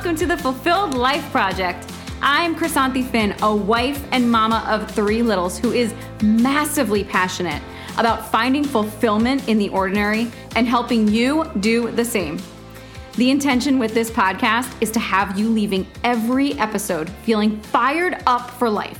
welcome 0.00 0.16
to 0.16 0.24
the 0.24 0.38
Fulfilled 0.38 0.94
Life 0.94 1.30
Project. 1.30 1.86
I'm 2.22 2.56
Chrisanthi 2.56 3.06
Finn, 3.06 3.36
a 3.42 3.54
wife 3.54 4.02
and 4.12 4.30
mama 4.30 4.64
of 4.66 4.90
three 4.90 5.20
littles 5.20 5.58
who 5.58 5.72
is 5.72 5.94
massively 6.22 7.04
passionate 7.04 7.62
about 7.98 8.30
finding 8.30 8.64
fulfillment 8.64 9.46
in 9.46 9.58
the 9.58 9.68
ordinary 9.68 10.32
and 10.56 10.66
helping 10.66 11.06
you 11.06 11.44
do 11.60 11.90
the 11.90 12.04
same. 12.06 12.40
The 13.16 13.30
intention 13.30 13.78
with 13.78 13.92
this 13.92 14.10
podcast 14.10 14.74
is 14.80 14.90
to 14.92 15.00
have 15.00 15.38
you 15.38 15.50
leaving 15.50 15.86
every 16.02 16.54
episode 16.54 17.10
feeling 17.10 17.60
fired 17.60 18.22
up 18.26 18.48
for 18.52 18.70
life, 18.70 18.98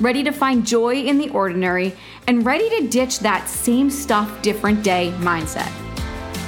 ready 0.00 0.22
to 0.22 0.30
find 0.30 0.64
joy 0.64 0.94
in 0.94 1.18
the 1.18 1.28
ordinary, 1.30 1.92
and 2.28 2.46
ready 2.46 2.70
to 2.78 2.86
ditch 2.86 3.18
that 3.18 3.48
same 3.48 3.90
stuff, 3.90 4.42
different 4.42 4.84
day 4.84 5.12
mindset. 5.18 5.72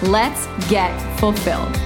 Let's 0.04 0.46
get 0.70 0.96
fulfilled. 1.18 1.76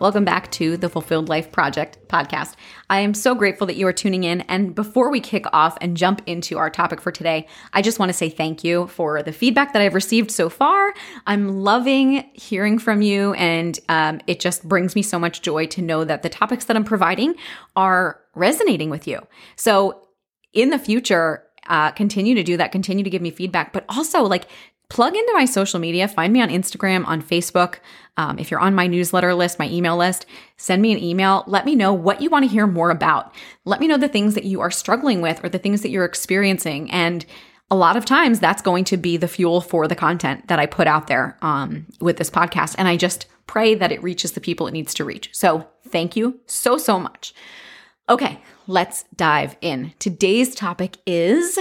Welcome 0.00 0.24
back 0.24 0.52
to 0.52 0.76
the 0.76 0.88
Fulfilled 0.88 1.28
Life 1.28 1.50
Project 1.50 1.98
podcast. 2.06 2.54
I 2.88 3.00
am 3.00 3.14
so 3.14 3.34
grateful 3.34 3.66
that 3.66 3.74
you 3.74 3.84
are 3.88 3.92
tuning 3.92 4.22
in. 4.22 4.42
And 4.42 4.72
before 4.72 5.10
we 5.10 5.18
kick 5.18 5.44
off 5.52 5.76
and 5.80 5.96
jump 5.96 6.22
into 6.26 6.56
our 6.56 6.70
topic 6.70 7.00
for 7.00 7.10
today, 7.10 7.48
I 7.72 7.82
just 7.82 7.98
want 7.98 8.10
to 8.10 8.12
say 8.12 8.30
thank 8.30 8.62
you 8.62 8.86
for 8.86 9.24
the 9.24 9.32
feedback 9.32 9.72
that 9.72 9.82
I've 9.82 9.94
received 9.94 10.30
so 10.30 10.48
far. 10.48 10.94
I'm 11.26 11.64
loving 11.64 12.30
hearing 12.32 12.78
from 12.78 13.02
you, 13.02 13.32
and 13.34 13.76
um, 13.88 14.20
it 14.28 14.38
just 14.38 14.68
brings 14.68 14.94
me 14.94 15.02
so 15.02 15.18
much 15.18 15.42
joy 15.42 15.66
to 15.66 15.82
know 15.82 16.04
that 16.04 16.22
the 16.22 16.28
topics 16.28 16.66
that 16.66 16.76
I'm 16.76 16.84
providing 16.84 17.34
are 17.74 18.20
resonating 18.36 18.90
with 18.90 19.08
you. 19.08 19.26
So, 19.56 20.06
in 20.52 20.70
the 20.70 20.78
future, 20.78 21.42
uh, 21.66 21.90
continue 21.90 22.36
to 22.36 22.44
do 22.44 22.56
that, 22.56 22.70
continue 22.70 23.02
to 23.02 23.10
give 23.10 23.20
me 23.20 23.32
feedback, 23.32 23.72
but 23.72 23.84
also 23.88 24.22
like 24.22 24.46
plug 24.88 25.14
into 25.14 25.32
my 25.34 25.44
social 25.44 25.78
media. 25.78 26.08
Find 26.08 26.32
me 26.32 26.40
on 26.40 26.48
Instagram, 26.48 27.06
on 27.06 27.22
Facebook. 27.22 27.76
Um, 28.16 28.38
if 28.38 28.50
you're 28.50 28.60
on 28.60 28.74
my 28.74 28.86
newsletter 28.86 29.34
list, 29.34 29.58
my 29.58 29.68
email 29.68 29.96
list, 29.96 30.26
send 30.56 30.82
me 30.82 30.92
an 30.92 31.02
email. 31.02 31.44
Let 31.46 31.66
me 31.66 31.74
know 31.74 31.92
what 31.92 32.20
you 32.20 32.30
want 32.30 32.44
to 32.44 32.50
hear 32.50 32.66
more 32.66 32.90
about. 32.90 33.32
Let 33.64 33.80
me 33.80 33.86
know 33.86 33.98
the 33.98 34.08
things 34.08 34.34
that 34.34 34.44
you 34.44 34.60
are 34.60 34.70
struggling 34.70 35.20
with 35.20 35.44
or 35.44 35.48
the 35.48 35.58
things 35.58 35.82
that 35.82 35.90
you're 35.90 36.04
experiencing. 36.04 36.90
And 36.90 37.24
a 37.70 37.76
lot 37.76 37.96
of 37.96 38.06
times 38.06 38.40
that's 38.40 38.62
going 38.62 38.84
to 38.84 38.96
be 38.96 39.16
the 39.16 39.28
fuel 39.28 39.60
for 39.60 39.86
the 39.86 39.94
content 39.94 40.48
that 40.48 40.58
I 40.58 40.66
put 40.66 40.86
out 40.86 41.06
there 41.06 41.36
um, 41.42 41.86
with 42.00 42.16
this 42.16 42.30
podcast. 42.30 42.74
And 42.78 42.88
I 42.88 42.96
just 42.96 43.26
pray 43.46 43.74
that 43.74 43.92
it 43.92 44.02
reaches 44.02 44.32
the 44.32 44.40
people 44.40 44.66
it 44.66 44.72
needs 44.72 44.94
to 44.94 45.04
reach. 45.04 45.30
So 45.32 45.68
thank 45.86 46.16
you 46.16 46.40
so, 46.46 46.78
so 46.78 46.98
much. 46.98 47.34
Okay, 48.08 48.40
let's 48.66 49.04
dive 49.14 49.56
in. 49.60 49.92
Today's 49.98 50.54
topic 50.54 50.96
is 51.06 51.58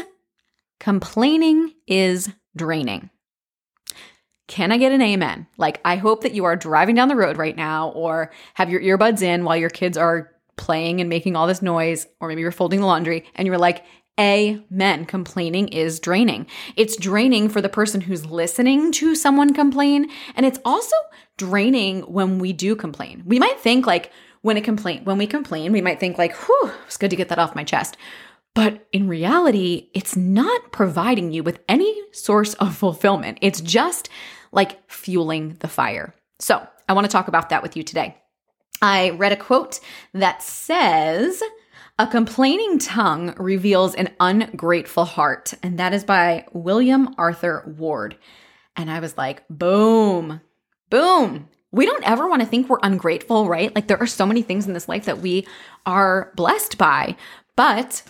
complaining 0.80 1.74
is 1.88 2.30
draining. 2.56 3.10
Can 4.48 4.72
I 4.72 4.78
get 4.78 4.92
an 4.92 5.02
amen? 5.02 5.48
Like, 5.58 5.82
I 5.84 5.98
hope 5.98 6.22
that 6.22 6.34
you 6.34 6.46
are 6.46 6.56
driving 6.56 6.96
down 6.96 7.10
the 7.10 7.16
road 7.16 7.38
right 7.38 7.56
now 7.56 7.90
or 7.90 8.32
have 8.54 8.70
your 8.70 8.82
earbuds 8.82 9.22
in 9.22 9.44
while 9.44 9.58
your 9.58 9.70
kids 9.70 9.98
are 9.98 10.32
playing 10.56 11.02
and 11.02 11.10
making 11.10 11.36
all 11.36 11.48
this 11.48 11.62
noise, 11.62 12.08
or 12.20 12.28
maybe 12.28 12.42
you're 12.42 12.52
folding 12.52 12.80
the 12.80 12.86
laundry 12.86 13.26
and 13.36 13.46
you're 13.46 13.58
like, 13.58 13.86
Amen. 14.20 15.06
Complaining 15.06 15.68
is 15.68 16.00
draining. 16.00 16.48
It's 16.76 16.98
draining 16.98 17.50
for 17.50 17.62
the 17.62 17.70
person 17.70 18.02
who's 18.02 18.26
listening 18.26 18.92
to 18.94 19.14
someone 19.14 19.54
complain. 19.54 20.10
And 20.36 20.44
it's 20.44 20.60
also 20.66 20.96
draining 21.38 22.02
when 22.02 22.40
we 22.40 22.52
do 22.52 22.76
complain. 22.76 23.22
We 23.28 23.38
might 23.38 23.60
think 23.60 23.86
like 23.86 24.12
when 24.42 24.58
a 24.58 24.62
complaint, 24.62 25.06
when 25.06 25.20
we 25.20 25.28
complain, 25.28 25.72
we 25.72 25.82
might 25.82 26.00
think 26.00 26.18
like, 26.18 26.36
whew, 26.36 26.72
it's 26.88 26.98
good 26.98 27.12
to 27.12 27.16
get 27.16 27.30
that 27.30 27.38
off 27.38 27.54
my 27.54 27.64
chest. 27.64 27.96
But 28.56 28.88
in 28.92 29.08
reality, 29.08 29.92
it's 29.94 30.16
not 30.16 30.72
providing 30.72 31.32
you 31.32 31.44
with 31.44 31.60
any 31.70 31.96
source 32.12 32.56
of 32.56 32.76
fulfillment. 32.76 33.38
It's 33.44 33.62
just 33.62 34.10
like 34.52 34.90
fueling 34.92 35.58
the 35.60 35.68
fire. 35.68 36.14
So 36.40 36.66
I 36.88 36.94
want 36.94 37.06
to 37.06 37.12
talk 37.12 37.28
about 37.28 37.50
that 37.50 37.64
with 37.64 37.76
you 37.76 37.84
today. 37.84 38.18
I 38.82 39.12
read 39.12 39.32
a 39.32 39.38
quote 39.38 39.80
that 40.14 40.44
says, 40.44 41.42
a 42.00 42.06
complaining 42.06 42.78
tongue 42.78 43.34
reveals 43.38 43.96
an 43.96 44.10
ungrateful 44.20 45.06
heart. 45.06 45.54
And 45.64 45.80
that 45.80 45.94
is 45.94 46.04
by 46.04 46.46
William 46.54 47.16
Arthur 47.18 47.64
Ward. 47.78 48.18
And 48.76 48.92
I 48.92 49.00
was 49.00 49.18
like, 49.18 49.44
boom, 49.50 50.42
boom. 50.92 51.50
We 51.72 51.88
don't 51.88 52.08
ever 52.08 52.28
want 52.28 52.44
to 52.44 52.48
think 52.48 52.70
we're 52.70 52.78
ungrateful, 52.84 53.48
right? 53.48 53.74
Like 53.74 53.88
there 53.88 54.00
are 54.00 54.08
so 54.08 54.28
many 54.28 54.44
things 54.44 54.68
in 54.68 54.74
this 54.74 54.88
life 54.88 55.06
that 55.06 55.20
we 55.20 55.48
are 55.86 56.32
blessed 56.36 56.78
by. 56.78 57.16
But 57.56 58.04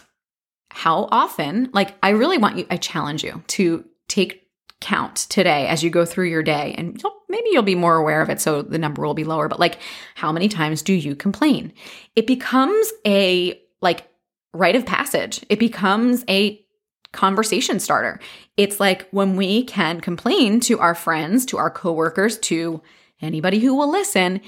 how 0.70 1.08
often, 1.10 1.70
like 1.74 1.96
I 2.04 2.10
really 2.10 2.38
want 2.38 2.58
you, 2.58 2.68
I 2.70 2.78
challenge 2.78 3.24
you 3.24 3.42
to 3.48 3.86
take 4.10 4.47
count 4.80 5.16
today 5.30 5.68
as 5.68 5.84
you 5.84 5.90
go 5.90 6.06
through 6.06 6.30
your 6.30 6.44
day. 6.44 6.76
And 6.78 7.02
you'll, 7.02 7.16
maybe 7.30 7.50
you'll 7.52 7.64
be 7.64 7.76
more 7.76 7.96
aware 7.96 8.22
of 8.22 8.30
it 8.30 8.40
so 8.40 8.62
the 8.62 8.78
number 8.78 9.06
will 9.06 9.14
be 9.14 9.24
lower 9.24 9.48
but 9.48 9.60
like 9.60 9.80
how 10.16 10.32
many 10.32 10.48
times 10.48 10.82
do 10.82 10.94
you 10.94 11.16
complain? 11.16 11.74
It 12.16 12.28
becomes 12.28 12.92
a 13.06 13.60
like 13.82 14.08
rite 14.54 14.76
of 14.76 14.86
passage. 14.86 15.44
It 15.50 15.60
becomes 15.60 16.24
a 16.30 16.64
conversation 17.12 17.80
starter. 17.80 18.20
It's 18.58 18.80
like 18.80 19.08
when 19.10 19.36
we 19.36 19.64
can 19.64 20.02
complain 20.02 20.60
to 20.62 20.80
our 20.80 20.94
friends 20.94 21.46
to 21.48 21.58
our 21.58 21.72
coworkers 21.72 22.38
to 22.40 22.82
anybody 23.22 23.60
who 23.60 23.74
will 23.74 23.92
listen 23.92 24.42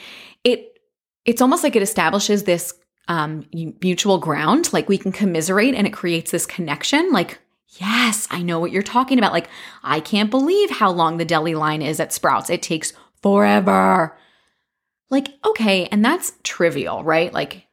it 0.44 0.80
it's 1.26 1.42
almost 1.42 1.64
like 1.64 1.76
it 1.76 1.82
establishes 1.82 2.44
this 2.44 2.74
um, 3.10 3.46
mutual 3.82 4.20
ground. 4.20 4.72
Like 4.72 4.88
we 4.88 4.98
can 4.98 5.12
commiserate 5.12 5.76
and 5.76 5.86
it 5.86 5.94
creates 5.94 6.32
this 6.32 6.46
connection. 6.46 7.12
Like 7.12 7.40
Yes, 7.78 8.28
I 8.32 8.42
know 8.42 8.60
what 8.60 8.72
you're 8.72 8.82
talking 8.82 9.18
about. 9.20 9.34
Like, 9.34 9.50
I 9.84 10.00
can't 10.00 10.32
believe 10.32 10.70
how 10.72 10.92
long 10.92 11.18
the 11.18 11.26
deli 11.26 11.56
line 11.56 11.82
is 11.82 12.00
at 12.00 12.12
Sprouts. 12.12 12.50
It 12.50 12.62
takes 12.62 12.94
forever. 13.22 14.18
Like, 15.10 15.30
okay, 15.46 15.88
and 15.88 16.04
that's 16.04 16.34
trivial, 16.44 17.04
right? 17.04 17.32
Like, 17.34 17.68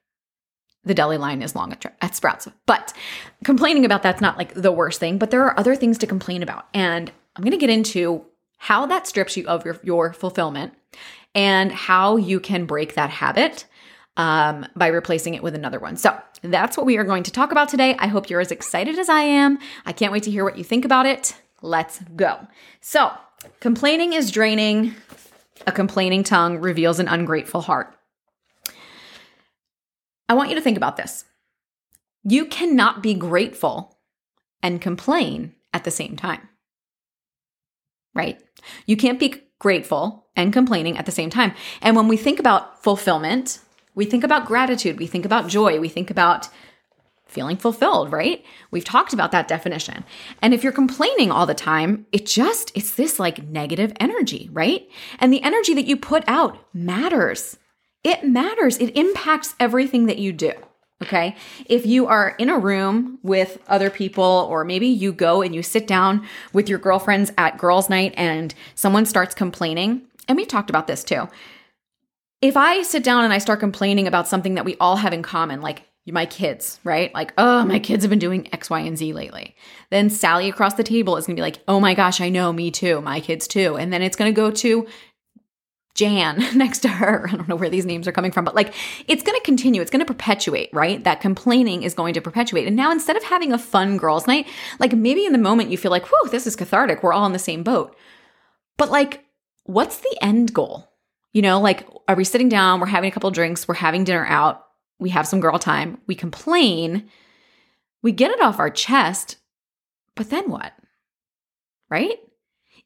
the 0.84 0.94
deli 0.94 1.18
line 1.18 1.42
is 1.42 1.54
long 1.54 1.72
at, 1.72 1.96
at 2.00 2.14
Sprouts. 2.14 2.48
But 2.66 2.92
complaining 3.42 3.84
about 3.84 4.02
that's 4.02 4.20
not 4.20 4.36
like 4.38 4.54
the 4.54 4.72
worst 4.72 5.00
thing, 5.00 5.18
but 5.18 5.30
there 5.30 5.44
are 5.44 5.58
other 5.58 5.74
things 5.74 5.98
to 5.98 6.06
complain 6.06 6.42
about. 6.42 6.68
And 6.74 7.10
I'm 7.34 7.42
going 7.42 7.50
to 7.52 7.58
get 7.58 7.70
into 7.70 8.24
how 8.58 8.86
that 8.86 9.06
strips 9.06 9.36
you 9.36 9.46
of 9.46 9.64
your, 9.64 9.80
your 9.82 10.12
fulfillment 10.12 10.74
and 11.34 11.72
how 11.72 12.16
you 12.16 12.40
can 12.40 12.64
break 12.64 12.94
that 12.94 13.10
habit 13.10 13.66
um, 14.16 14.66
by 14.74 14.88
replacing 14.88 15.34
it 15.34 15.42
with 15.42 15.54
another 15.54 15.78
one. 15.78 15.96
So 15.96 16.18
that's 16.42 16.76
what 16.76 16.86
we 16.86 16.96
are 16.96 17.04
going 17.04 17.22
to 17.24 17.30
talk 17.30 17.52
about 17.52 17.68
today. 17.68 17.96
I 17.98 18.06
hope 18.06 18.30
you're 18.30 18.40
as 18.40 18.50
excited 18.50 18.98
as 18.98 19.08
I 19.08 19.20
am. 19.20 19.58
I 19.84 19.92
can't 19.92 20.12
wait 20.12 20.22
to 20.24 20.30
hear 20.30 20.44
what 20.44 20.58
you 20.58 20.64
think 20.64 20.84
about 20.84 21.06
it. 21.06 21.34
Let's 21.62 22.00
go. 22.14 22.46
So, 22.80 23.12
complaining 23.60 24.12
is 24.12 24.30
draining. 24.30 24.94
A 25.66 25.72
complaining 25.72 26.22
tongue 26.22 26.58
reveals 26.58 26.98
an 26.98 27.08
ungrateful 27.08 27.62
heart. 27.62 27.96
I 30.28 30.34
want 30.34 30.50
you 30.50 30.54
to 30.56 30.60
think 30.60 30.76
about 30.76 30.96
this. 30.96 31.24
You 32.24 32.46
cannot 32.46 33.02
be 33.02 33.14
grateful 33.14 33.98
and 34.62 34.80
complain 34.80 35.54
at 35.72 35.84
the 35.84 35.90
same 35.90 36.16
time. 36.16 36.48
Right? 38.14 38.40
You 38.86 38.96
can't 38.96 39.20
be 39.20 39.42
grateful 39.58 40.26
and 40.34 40.52
complaining 40.52 40.98
at 40.98 41.06
the 41.06 41.12
same 41.12 41.30
time. 41.30 41.54
And 41.80 41.96
when 41.96 42.08
we 42.08 42.16
think 42.16 42.38
about 42.38 42.82
fulfillment, 42.82 43.60
we 43.96 44.04
think 44.04 44.22
about 44.22 44.46
gratitude, 44.46 45.00
we 45.00 45.08
think 45.08 45.24
about 45.24 45.48
joy, 45.48 45.80
we 45.80 45.88
think 45.88 46.10
about 46.10 46.48
feeling 47.26 47.56
fulfilled, 47.56 48.12
right? 48.12 48.44
We've 48.70 48.84
talked 48.84 49.12
about 49.12 49.32
that 49.32 49.48
definition. 49.48 50.04
And 50.40 50.54
if 50.54 50.62
you're 50.62 50.72
complaining 50.72 51.32
all 51.32 51.44
the 51.44 51.54
time, 51.54 52.06
it 52.12 52.24
just, 52.24 52.70
it's 52.76 52.94
this 52.94 53.18
like 53.18 53.48
negative 53.48 53.92
energy, 53.98 54.48
right? 54.52 54.88
And 55.18 55.32
the 55.32 55.42
energy 55.42 55.74
that 55.74 55.86
you 55.86 55.96
put 55.96 56.22
out 56.28 56.56
matters. 56.72 57.56
It 58.04 58.24
matters. 58.24 58.78
It 58.78 58.96
impacts 58.96 59.56
everything 59.58 60.06
that 60.06 60.18
you 60.18 60.32
do. 60.32 60.52
Okay. 61.02 61.36
If 61.66 61.84
you 61.84 62.06
are 62.06 62.30
in 62.38 62.48
a 62.48 62.58
room 62.58 63.18
with 63.22 63.58
other 63.66 63.90
people, 63.90 64.46
or 64.48 64.64
maybe 64.64 64.86
you 64.86 65.12
go 65.12 65.42
and 65.42 65.54
you 65.54 65.62
sit 65.62 65.86
down 65.86 66.26
with 66.54 66.70
your 66.70 66.78
girlfriends 66.78 67.32
at 67.36 67.58
girls' 67.58 67.90
night 67.90 68.14
and 68.16 68.54
someone 68.74 69.04
starts 69.04 69.34
complaining, 69.34 70.02
and 70.26 70.36
we 70.36 70.46
talked 70.46 70.70
about 70.70 70.86
this 70.86 71.04
too 71.04 71.28
if 72.40 72.56
I 72.56 72.82
sit 72.82 73.02
down 73.02 73.24
and 73.24 73.32
I 73.32 73.38
start 73.38 73.60
complaining 73.60 74.06
about 74.06 74.28
something 74.28 74.54
that 74.54 74.64
we 74.64 74.76
all 74.78 74.96
have 74.96 75.12
in 75.12 75.22
common, 75.22 75.60
like 75.60 75.82
my 76.08 76.26
kids, 76.26 76.78
right? 76.84 77.12
Like, 77.14 77.32
oh, 77.36 77.64
my 77.64 77.78
kids 77.78 78.04
have 78.04 78.10
been 78.10 78.18
doing 78.18 78.48
X, 78.52 78.70
Y, 78.70 78.80
and 78.80 78.96
Z 78.96 79.12
lately. 79.12 79.56
Then 79.90 80.08
Sally 80.08 80.48
across 80.48 80.74
the 80.74 80.84
table 80.84 81.16
is 81.16 81.26
gonna 81.26 81.36
be 81.36 81.42
like, 81.42 81.58
oh 81.66 81.80
my 81.80 81.94
gosh, 81.94 82.20
I 82.20 82.28
know, 82.28 82.52
me 82.52 82.70
too, 82.70 83.00
my 83.00 83.20
kids 83.20 83.48
too. 83.48 83.76
And 83.76 83.92
then 83.92 84.02
it's 84.02 84.16
gonna 84.16 84.32
go 84.32 84.50
to 84.50 84.86
Jan 85.96 86.44
next 86.54 86.80
to 86.80 86.88
her. 86.88 87.28
I 87.28 87.34
don't 87.34 87.48
know 87.48 87.56
where 87.56 87.70
these 87.70 87.86
names 87.86 88.06
are 88.06 88.12
coming 88.12 88.30
from, 88.30 88.44
but 88.44 88.54
like 88.54 88.72
it's 89.08 89.22
going 89.24 89.36
to 89.36 89.44
continue. 89.44 89.82
It's 89.82 89.90
going 89.90 90.04
to 90.04 90.12
perpetuate, 90.12 90.70
right? 90.72 91.02
That 91.02 91.20
complaining 91.20 91.82
is 91.82 91.94
going 91.94 92.14
to 92.14 92.20
perpetuate. 92.20 92.66
And 92.66 92.76
now 92.76 92.92
instead 92.92 93.16
of 93.16 93.24
having 93.24 93.52
a 93.52 93.58
fun 93.58 93.96
girls' 93.96 94.26
night, 94.26 94.46
like 94.78 94.92
maybe 94.92 95.24
in 95.24 95.32
the 95.32 95.38
moment 95.38 95.70
you 95.70 95.78
feel 95.78 95.90
like, 95.90 96.06
whew, 96.06 96.30
this 96.30 96.46
is 96.46 96.54
cathartic. 96.54 97.02
We're 97.02 97.14
all 97.14 97.26
in 97.26 97.32
the 97.32 97.38
same 97.38 97.62
boat. 97.62 97.96
But 98.76 98.90
like, 98.90 99.24
what's 99.64 99.96
the 99.98 100.16
end 100.20 100.52
goal? 100.52 100.88
You 101.36 101.42
know, 101.42 101.60
like, 101.60 101.86
are 102.08 102.16
we 102.16 102.24
sitting 102.24 102.48
down? 102.48 102.80
We're 102.80 102.86
having 102.86 103.08
a 103.08 103.10
couple 103.10 103.30
drinks. 103.30 103.68
We're 103.68 103.74
having 103.74 104.04
dinner 104.04 104.24
out. 104.24 104.64
we 104.98 105.10
have 105.10 105.26
some 105.26 105.40
girl 105.40 105.58
time, 105.58 105.98
we 106.06 106.14
complain, 106.14 107.10
we 108.02 108.10
get 108.10 108.30
it 108.30 108.40
off 108.40 108.58
our 108.58 108.70
chest, 108.70 109.36
but 110.14 110.30
then 110.30 110.48
what? 110.48 110.72
Right? 111.90 112.16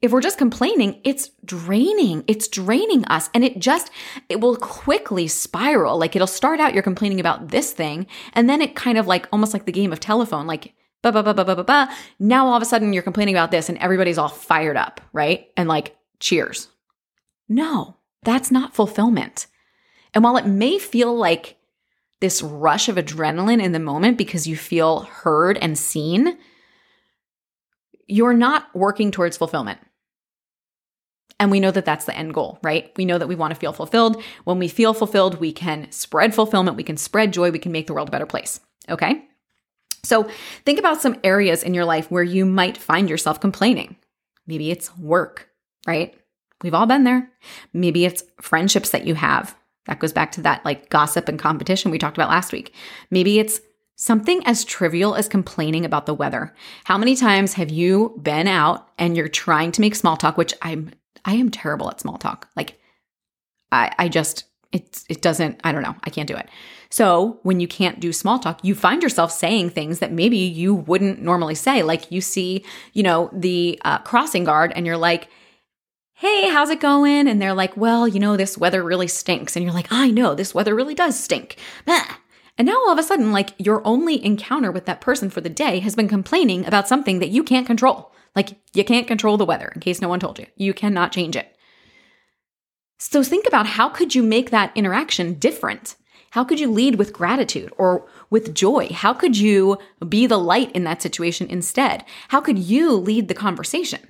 If 0.02 0.10
we're 0.10 0.20
just 0.20 0.36
complaining, 0.36 1.00
it's 1.04 1.30
draining. 1.44 2.24
It's 2.26 2.48
draining 2.48 3.04
us. 3.04 3.30
And 3.34 3.44
it 3.44 3.60
just, 3.60 3.92
it 4.28 4.40
will 4.40 4.56
quickly 4.56 5.28
spiral. 5.28 5.96
Like 5.96 6.16
it'll 6.16 6.26
start 6.26 6.58
out, 6.58 6.74
you're 6.74 6.82
complaining 6.82 7.20
about 7.20 7.50
this 7.50 7.72
thing. 7.72 8.08
And 8.32 8.50
then 8.50 8.60
it 8.60 8.74
kind 8.74 8.98
of 8.98 9.06
like, 9.06 9.28
almost 9.30 9.52
like 9.52 9.66
the 9.66 9.70
game 9.70 9.92
of 9.92 10.00
telephone, 10.00 10.48
like, 10.48 10.74
ba 11.02 11.12
ba 11.12 11.22
ba 11.22 11.32
ba 11.34 11.44
ba 11.44 11.54
ba 11.54 11.62
ba. 11.62 11.88
Now 12.18 12.48
all 12.48 12.56
of 12.56 12.62
a 12.62 12.66
sudden 12.66 12.92
you're 12.92 13.04
complaining 13.04 13.36
about 13.36 13.52
this 13.52 13.68
and 13.68 13.78
everybody's 13.78 14.18
all 14.18 14.28
fired 14.28 14.76
up, 14.76 15.00
right? 15.12 15.46
And 15.56 15.68
like, 15.68 15.96
cheers. 16.18 16.66
No, 17.48 17.99
that's 18.22 18.50
not 18.50 18.74
fulfillment. 18.74 19.46
And 20.14 20.24
while 20.24 20.36
it 20.36 20.46
may 20.46 20.78
feel 20.78 21.14
like 21.16 21.56
this 22.20 22.42
rush 22.42 22.88
of 22.88 22.96
adrenaline 22.96 23.62
in 23.62 23.72
the 23.72 23.78
moment 23.78 24.18
because 24.18 24.46
you 24.46 24.56
feel 24.56 25.00
heard 25.00 25.56
and 25.58 25.78
seen, 25.78 26.36
you're 28.06 28.34
not 28.34 28.74
working 28.74 29.10
towards 29.10 29.36
fulfillment. 29.36 29.78
And 31.38 31.50
we 31.50 31.60
know 31.60 31.70
that 31.70 31.86
that's 31.86 32.04
the 32.04 32.16
end 32.16 32.34
goal, 32.34 32.58
right? 32.62 32.92
We 32.96 33.06
know 33.06 33.16
that 33.16 33.28
we 33.28 33.34
want 33.34 33.54
to 33.54 33.58
feel 33.58 33.72
fulfilled. 33.72 34.22
When 34.44 34.58
we 34.58 34.68
feel 34.68 34.92
fulfilled, 34.92 35.40
we 35.40 35.52
can 35.52 35.90
spread 35.90 36.34
fulfillment, 36.34 36.76
we 36.76 36.82
can 36.82 36.98
spread 36.98 37.32
joy, 37.32 37.50
we 37.50 37.58
can 37.58 37.72
make 37.72 37.86
the 37.86 37.94
world 37.94 38.08
a 38.08 38.12
better 38.12 38.26
place. 38.26 38.60
Okay? 38.90 39.24
So 40.02 40.28
think 40.66 40.78
about 40.78 41.00
some 41.00 41.18
areas 41.24 41.62
in 41.62 41.72
your 41.72 41.86
life 41.86 42.10
where 42.10 42.22
you 42.22 42.44
might 42.44 42.76
find 42.76 43.08
yourself 43.08 43.40
complaining. 43.40 43.96
Maybe 44.46 44.70
it's 44.70 44.96
work, 44.98 45.48
right? 45.86 46.14
We've 46.62 46.74
all 46.74 46.86
been 46.86 47.04
there. 47.04 47.30
Maybe 47.72 48.04
it's 48.04 48.24
friendships 48.40 48.90
that 48.90 49.06
you 49.06 49.14
have. 49.14 49.56
That 49.86 49.98
goes 49.98 50.12
back 50.12 50.32
to 50.32 50.42
that 50.42 50.64
like 50.64 50.90
gossip 50.90 51.28
and 51.28 51.38
competition 51.38 51.90
we 51.90 51.98
talked 51.98 52.16
about 52.16 52.30
last 52.30 52.52
week. 52.52 52.74
Maybe 53.10 53.38
it's 53.38 53.60
something 53.96 54.42
as 54.46 54.64
trivial 54.64 55.14
as 55.14 55.28
complaining 55.28 55.84
about 55.84 56.06
the 56.06 56.14
weather. 56.14 56.54
How 56.84 56.96
many 56.96 57.16
times 57.16 57.54
have 57.54 57.70
you 57.70 58.18
been 58.22 58.46
out 58.46 58.88
and 58.98 59.16
you're 59.16 59.28
trying 59.28 59.72
to 59.72 59.80
make 59.80 59.94
small 59.94 60.16
talk, 60.16 60.36
which 60.36 60.54
I'm 60.62 60.92
I 61.24 61.34
am 61.34 61.50
terrible 61.50 61.90
at 61.90 62.00
small 62.00 62.18
talk. 62.18 62.48
Like 62.56 62.78
I 63.72 63.92
I 63.98 64.08
just 64.08 64.44
it 64.72 65.02
it 65.08 65.22
doesn't 65.22 65.60
I 65.64 65.72
don't 65.72 65.82
know. 65.82 65.96
I 66.04 66.10
can't 66.10 66.28
do 66.28 66.36
it. 66.36 66.48
So, 66.92 67.38
when 67.44 67.60
you 67.60 67.68
can't 67.68 68.00
do 68.00 68.12
small 68.12 68.40
talk, 68.40 68.64
you 68.64 68.74
find 68.74 69.00
yourself 69.00 69.30
saying 69.30 69.70
things 69.70 70.00
that 70.00 70.10
maybe 70.10 70.38
you 70.38 70.74
wouldn't 70.74 71.22
normally 71.22 71.54
say. 71.54 71.84
Like 71.84 72.10
you 72.10 72.20
see, 72.20 72.64
you 72.94 73.04
know, 73.04 73.30
the 73.32 73.80
uh, 73.84 73.98
crossing 73.98 74.42
guard 74.42 74.72
and 74.74 74.84
you're 74.84 74.96
like, 74.96 75.28
hey, 76.20 76.50
how's 76.50 76.68
it 76.68 76.80
going? 76.80 77.26
And 77.26 77.40
they're 77.40 77.54
like, 77.54 77.74
well, 77.78 78.06
you 78.06 78.20
know, 78.20 78.36
this 78.36 78.58
weather 78.58 78.82
really 78.82 79.08
stinks. 79.08 79.56
And 79.56 79.64
you're 79.64 79.72
like, 79.72 79.90
I 79.90 80.10
know, 80.10 80.34
this 80.34 80.54
weather 80.54 80.74
really 80.74 80.94
does 80.94 81.18
stink. 81.18 81.56
And 81.86 82.66
now 82.66 82.74
all 82.74 82.92
of 82.92 82.98
a 82.98 83.02
sudden, 83.02 83.32
like 83.32 83.54
your 83.56 83.80
only 83.86 84.22
encounter 84.22 84.70
with 84.70 84.84
that 84.84 85.00
person 85.00 85.30
for 85.30 85.40
the 85.40 85.48
day 85.48 85.78
has 85.78 85.96
been 85.96 86.08
complaining 86.08 86.66
about 86.66 86.86
something 86.86 87.20
that 87.20 87.30
you 87.30 87.42
can't 87.42 87.66
control. 87.66 88.12
Like 88.36 88.50
you 88.74 88.84
can't 88.84 89.06
control 89.06 89.38
the 89.38 89.46
weather, 89.46 89.72
in 89.74 89.80
case 89.80 90.02
no 90.02 90.10
one 90.10 90.20
told 90.20 90.38
you. 90.38 90.44
You 90.56 90.74
cannot 90.74 91.10
change 91.10 91.36
it. 91.36 91.56
So 92.98 93.22
think 93.22 93.46
about 93.46 93.66
how 93.66 93.88
could 93.88 94.14
you 94.14 94.22
make 94.22 94.50
that 94.50 94.72
interaction 94.76 95.38
different? 95.38 95.96
How 96.32 96.44
could 96.44 96.60
you 96.60 96.70
lead 96.70 96.96
with 96.96 97.14
gratitude 97.14 97.72
or 97.78 98.06
with 98.28 98.54
joy? 98.54 98.88
How 98.92 99.14
could 99.14 99.38
you 99.38 99.78
be 100.06 100.26
the 100.26 100.36
light 100.36 100.70
in 100.72 100.84
that 100.84 101.00
situation 101.00 101.46
instead? 101.48 102.04
How 102.28 102.42
could 102.42 102.58
you 102.58 102.92
lead 102.94 103.28
the 103.28 103.34
conversation? 103.34 104.00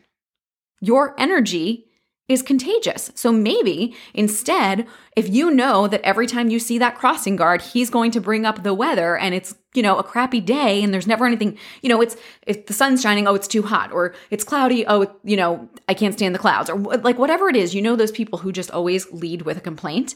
Your 0.80 1.14
energy 1.16 1.86
is 2.30 2.42
contagious. 2.42 3.10
So 3.16 3.32
maybe 3.32 3.92
instead, 4.14 4.86
if 5.16 5.28
you 5.28 5.50
know 5.50 5.88
that 5.88 6.00
every 6.02 6.28
time 6.28 6.48
you 6.48 6.60
see 6.60 6.78
that 6.78 6.96
crossing 6.96 7.34
guard, 7.34 7.60
he's 7.60 7.90
going 7.90 8.12
to 8.12 8.20
bring 8.20 8.46
up 8.46 8.62
the 8.62 8.72
weather 8.72 9.18
and 9.18 9.34
it's, 9.34 9.56
you 9.74 9.82
know, 9.82 9.98
a 9.98 10.04
crappy 10.04 10.40
day 10.40 10.80
and 10.80 10.94
there's 10.94 11.08
never 11.08 11.26
anything, 11.26 11.58
you 11.82 11.88
know, 11.88 12.00
it's 12.00 12.16
if 12.46 12.66
the 12.66 12.72
sun's 12.72 13.02
shining, 13.02 13.26
oh, 13.26 13.34
it's 13.34 13.48
too 13.48 13.62
hot 13.62 13.90
or 13.90 14.14
it's 14.30 14.44
cloudy, 14.44 14.86
oh, 14.86 15.12
you 15.24 15.36
know, 15.36 15.68
I 15.88 15.94
can't 15.94 16.14
stand 16.14 16.32
the 16.32 16.38
clouds 16.38 16.70
or 16.70 16.76
like 16.78 17.18
whatever 17.18 17.48
it 17.48 17.56
is, 17.56 17.74
you 17.74 17.82
know 17.82 17.96
those 17.96 18.12
people 18.12 18.38
who 18.38 18.52
just 18.52 18.70
always 18.70 19.10
lead 19.10 19.42
with 19.42 19.56
a 19.56 19.60
complaint. 19.60 20.14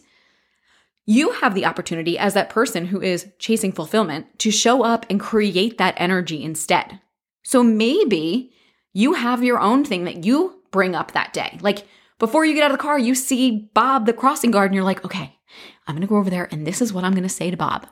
You 1.06 1.32
have 1.32 1.56
the 1.56 1.66
opportunity 1.66 2.16
as 2.16 2.34
that 2.34 2.48
person 2.48 2.86
who 2.86 3.02
is 3.02 3.26
chasing 3.40 3.72
fulfillment 3.72 4.38
to 4.38 4.52
show 4.52 4.84
up 4.84 5.04
and 5.10 5.18
create 5.18 5.78
that 5.78 5.94
energy 5.96 6.44
instead. 6.44 7.00
So 7.42 7.64
maybe 7.64 8.52
you 8.92 9.14
have 9.14 9.42
your 9.42 9.58
own 9.58 9.84
thing 9.84 10.04
that 10.04 10.24
you 10.24 10.60
bring 10.70 10.94
up 10.94 11.12
that 11.12 11.32
day. 11.32 11.58
Like 11.60 11.86
before 12.18 12.44
you 12.44 12.54
get 12.54 12.64
out 12.64 12.70
of 12.70 12.78
the 12.78 12.82
car, 12.82 12.98
you 12.98 13.14
see 13.14 13.68
Bob, 13.74 14.06
the 14.06 14.12
crossing 14.12 14.50
guard, 14.50 14.70
and 14.70 14.74
you're 14.74 14.84
like, 14.84 15.04
okay, 15.04 15.38
I'm 15.86 15.94
gonna 15.94 16.06
go 16.06 16.16
over 16.16 16.30
there 16.30 16.48
and 16.50 16.66
this 16.66 16.80
is 16.80 16.92
what 16.92 17.04
I'm 17.04 17.14
gonna 17.14 17.28
say 17.28 17.50
to 17.50 17.56
Bob. 17.56 17.86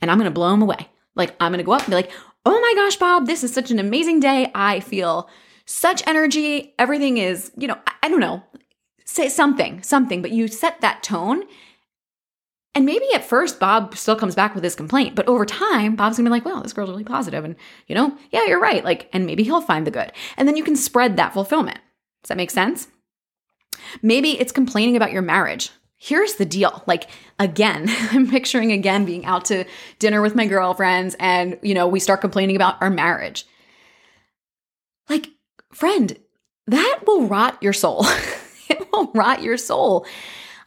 And 0.00 0.10
I'm 0.10 0.18
gonna 0.18 0.30
blow 0.30 0.52
him 0.52 0.62
away. 0.62 0.88
Like, 1.14 1.34
I'm 1.40 1.52
gonna 1.52 1.62
go 1.62 1.72
up 1.72 1.82
and 1.82 1.90
be 1.90 1.96
like, 1.96 2.10
oh 2.44 2.60
my 2.60 2.72
gosh, 2.74 2.96
Bob, 2.96 3.26
this 3.26 3.44
is 3.44 3.52
such 3.52 3.70
an 3.70 3.78
amazing 3.78 4.20
day. 4.20 4.50
I 4.54 4.80
feel 4.80 5.28
such 5.64 6.06
energy. 6.06 6.74
Everything 6.78 7.18
is, 7.18 7.52
you 7.56 7.68
know, 7.68 7.78
I, 7.86 7.92
I 8.04 8.08
don't 8.08 8.20
know, 8.20 8.42
say 9.04 9.28
something, 9.28 9.82
something, 9.82 10.22
but 10.22 10.32
you 10.32 10.48
set 10.48 10.80
that 10.80 11.02
tone. 11.02 11.44
And 12.74 12.86
maybe 12.86 13.04
at 13.14 13.24
first 13.24 13.60
Bob 13.60 13.96
still 13.96 14.16
comes 14.16 14.34
back 14.34 14.54
with 14.54 14.64
his 14.64 14.74
complaint, 14.74 15.14
but 15.14 15.28
over 15.28 15.44
time, 15.44 15.94
Bob's 15.94 16.16
gonna 16.16 16.28
be 16.28 16.32
like, 16.32 16.44
well, 16.44 16.62
this 16.62 16.72
girl's 16.72 16.90
really 16.90 17.04
positive 17.04 17.44
And, 17.44 17.56
you 17.86 17.94
know, 17.94 18.16
yeah, 18.30 18.46
you're 18.46 18.60
right. 18.60 18.84
Like, 18.84 19.08
and 19.12 19.26
maybe 19.26 19.44
he'll 19.44 19.60
find 19.60 19.86
the 19.86 19.90
good. 19.90 20.10
And 20.36 20.48
then 20.48 20.56
you 20.56 20.64
can 20.64 20.76
spread 20.76 21.16
that 21.16 21.34
fulfillment. 21.34 21.78
Does 22.22 22.28
that 22.28 22.36
make 22.36 22.50
sense? 22.50 22.88
Maybe 24.00 24.38
it's 24.40 24.52
complaining 24.52 24.96
about 24.96 25.12
your 25.12 25.22
marriage. 25.22 25.70
Here's 25.96 26.34
the 26.34 26.44
deal. 26.44 26.82
Like, 26.86 27.08
again, 27.38 27.86
I'm 28.10 28.28
picturing 28.28 28.72
again 28.72 29.04
being 29.04 29.24
out 29.24 29.44
to 29.46 29.64
dinner 29.98 30.20
with 30.20 30.34
my 30.34 30.46
girlfriends 30.46 31.14
and, 31.20 31.58
you 31.62 31.74
know, 31.74 31.86
we 31.86 32.00
start 32.00 32.20
complaining 32.20 32.56
about 32.56 32.80
our 32.80 32.90
marriage. 32.90 33.46
Like, 35.08 35.28
friend, 35.72 36.16
that 36.66 37.00
will 37.06 37.26
rot 37.26 37.62
your 37.62 37.72
soul. 37.72 38.04
it 38.68 38.88
will 38.92 39.10
rot 39.14 39.42
your 39.42 39.56
soul. 39.56 40.06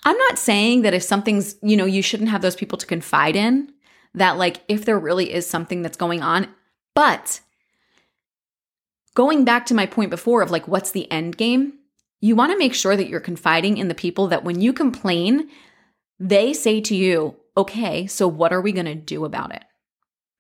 I'm 0.06 0.18
not 0.18 0.38
saying 0.38 0.84
that 0.84 0.94
if 0.94 1.04
something's, 1.04 1.56
you 1.62 1.76
know, 1.76 1.86
you 1.86 2.02
shouldn't 2.02 2.30
have 2.30 2.42
those 2.42 2.56
people 2.56 2.78
to 2.78 2.86
confide 2.86 3.36
in, 3.36 3.74
that 4.14 4.38
like 4.38 4.62
if 4.68 4.86
there 4.86 5.00
really 5.00 5.34
is 5.34 5.48
something 5.48 5.82
that's 5.82 5.98
going 5.98 6.22
on, 6.22 6.48
but 6.94 7.42
going 9.16 9.44
back 9.44 9.66
to 9.66 9.74
my 9.74 9.86
point 9.86 10.10
before 10.10 10.42
of 10.42 10.52
like, 10.52 10.68
what's 10.68 10.92
the 10.92 11.12
end 11.12 11.38
game? 11.38 11.74
You 12.22 12.36
want 12.36 12.52
to 12.52 12.58
make 12.58 12.74
sure 12.74 12.96
that 12.96 13.08
you're 13.08 13.20
confiding 13.20 13.78
in 13.78 13.88
the 13.88 13.96
people 13.96 14.28
that 14.28 14.44
when 14.44 14.62
you 14.62 14.74
complain, 14.74 15.50
they 16.20 16.54
say 16.54 16.82
to 16.82 16.96
you, 16.96 17.36
okay, 17.58 18.08
so 18.08 18.28
what 18.28 18.54
are 18.54 18.62
we 18.62 18.72
going 18.72 18.86
to 18.86 18.96
do 18.96 19.26
about 19.26 19.54
it? 19.54 19.64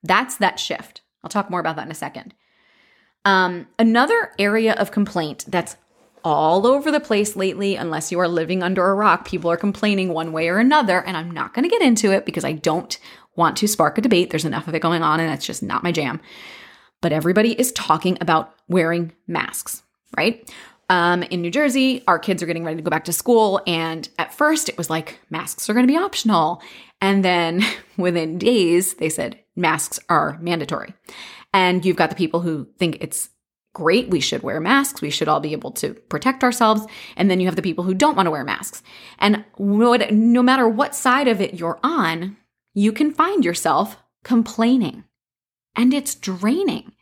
That's 0.03 0.37
that 0.37 0.59
shift. 0.59 1.01
I'll 1.23 1.29
talk 1.29 1.49
more 1.49 1.59
about 1.59 1.75
that 1.75 1.85
in 1.85 1.91
a 1.91 1.95
second. 1.95 2.33
Um, 3.23 3.67
another 3.79 4.31
area 4.37 4.73
of 4.73 4.91
complaint 4.91 5.45
that's 5.47 5.75
all 6.23 6.65
over 6.65 6.91
the 6.91 6.99
place 6.99 7.35
lately, 7.35 7.75
unless 7.75 8.11
you 8.11 8.19
are 8.19 8.27
living 8.27 8.63
under 8.63 8.87
a 8.87 8.95
rock, 8.95 9.25
people 9.25 9.51
are 9.51 9.57
complaining 9.57 10.09
one 10.09 10.31
way 10.31 10.49
or 10.49 10.57
another. 10.57 11.03
And 11.03 11.15
I'm 11.15 11.31
not 11.31 11.53
going 11.53 11.63
to 11.63 11.69
get 11.69 11.81
into 11.81 12.11
it 12.11 12.25
because 12.25 12.43
I 12.43 12.53
don't 12.53 12.97
want 13.35 13.57
to 13.57 13.67
spark 13.67 13.97
a 13.97 14.01
debate. 14.01 14.29
There's 14.29 14.45
enough 14.45 14.67
of 14.67 14.75
it 14.75 14.81
going 14.81 15.03
on, 15.03 15.19
and 15.19 15.29
that's 15.29 15.45
just 15.45 15.61
not 15.61 15.83
my 15.83 15.91
jam. 15.91 16.19
But 17.01 17.11
everybody 17.11 17.51
is 17.59 17.71
talking 17.73 18.17
about 18.21 18.53
wearing 18.67 19.11
masks, 19.27 19.83
right? 20.17 20.51
Um, 20.89 21.23
in 21.23 21.41
New 21.41 21.51
Jersey, 21.51 22.03
our 22.07 22.19
kids 22.19 22.43
are 22.43 22.45
getting 22.45 22.63
ready 22.63 22.77
to 22.77 22.83
go 22.83 22.89
back 22.89 23.05
to 23.05 23.13
school. 23.13 23.61
And 23.65 24.07
at 24.19 24.33
first, 24.33 24.69
it 24.69 24.77
was 24.77 24.89
like 24.89 25.19
masks 25.29 25.69
are 25.69 25.73
going 25.73 25.87
to 25.87 25.91
be 25.91 25.97
optional. 25.97 26.61
And 27.01 27.23
then 27.23 27.63
within 27.97 28.37
days, 28.37 28.95
they 28.95 29.09
said 29.09 29.39
masks 29.55 29.99
are 30.09 30.37
mandatory. 30.41 30.93
And 31.53 31.85
you've 31.85 31.95
got 31.95 32.09
the 32.09 32.15
people 32.15 32.41
who 32.41 32.67
think 32.77 32.97
it's 33.01 33.29
great, 33.73 34.09
we 34.09 34.19
should 34.19 34.41
wear 34.41 34.59
masks, 34.59 35.01
we 35.01 35.09
should 35.09 35.27
all 35.27 35.39
be 35.39 35.51
able 35.51 35.71
to 35.71 35.93
protect 35.93 36.43
ourselves. 36.43 36.85
And 37.15 37.29
then 37.29 37.39
you 37.39 37.45
have 37.45 37.55
the 37.55 37.61
people 37.61 37.83
who 37.83 37.93
don't 37.93 38.15
want 38.15 38.27
to 38.27 38.31
wear 38.31 38.43
masks. 38.43 38.81
And 39.19 39.43
no, 39.59 39.95
no 39.95 40.43
matter 40.43 40.67
what 40.67 40.95
side 40.95 41.27
of 41.27 41.41
it 41.41 41.55
you're 41.55 41.79
on, 41.83 42.37
you 42.73 42.91
can 42.91 43.13
find 43.13 43.43
yourself 43.43 43.97
complaining. 44.23 45.03
And 45.75 45.93
it's 45.93 46.15
draining. 46.15 46.93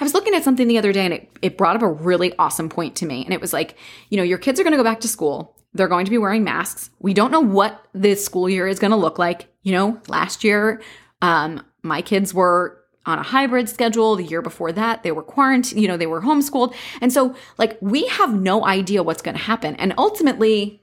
I 0.00 0.04
was 0.04 0.14
looking 0.14 0.34
at 0.34 0.44
something 0.44 0.68
the 0.68 0.78
other 0.78 0.92
day 0.92 1.04
and 1.04 1.14
it, 1.14 1.30
it 1.42 1.58
brought 1.58 1.76
up 1.76 1.82
a 1.82 1.88
really 1.88 2.36
awesome 2.38 2.68
point 2.68 2.96
to 2.96 3.06
me. 3.06 3.24
And 3.24 3.32
it 3.32 3.40
was 3.40 3.52
like, 3.52 3.76
you 4.10 4.16
know, 4.16 4.22
your 4.22 4.38
kids 4.38 4.60
are 4.60 4.62
going 4.62 4.72
to 4.72 4.78
go 4.78 4.84
back 4.84 5.00
to 5.00 5.08
school. 5.08 5.56
They're 5.74 5.88
going 5.88 6.04
to 6.04 6.10
be 6.10 6.18
wearing 6.18 6.44
masks. 6.44 6.90
We 7.00 7.14
don't 7.14 7.30
know 7.30 7.40
what 7.40 7.86
this 7.92 8.24
school 8.24 8.48
year 8.48 8.66
is 8.66 8.78
going 8.78 8.92
to 8.92 8.96
look 8.96 9.18
like. 9.18 9.48
You 9.62 9.72
know, 9.72 10.00
last 10.08 10.44
year, 10.44 10.80
um, 11.22 11.64
my 11.82 12.02
kids 12.02 12.32
were 12.32 12.82
on 13.04 13.18
a 13.18 13.22
hybrid 13.22 13.68
schedule. 13.68 14.16
The 14.16 14.24
year 14.24 14.42
before 14.42 14.72
that, 14.72 15.02
they 15.02 15.12
were 15.12 15.22
quarantined, 15.22 15.80
you 15.80 15.88
know, 15.88 15.96
they 15.96 16.06
were 16.06 16.22
homeschooled. 16.22 16.74
And 17.00 17.12
so, 17.12 17.34
like, 17.58 17.78
we 17.80 18.06
have 18.06 18.34
no 18.34 18.64
idea 18.64 19.02
what's 19.02 19.22
going 19.22 19.36
to 19.36 19.42
happen. 19.42 19.76
And 19.76 19.94
ultimately, 19.98 20.82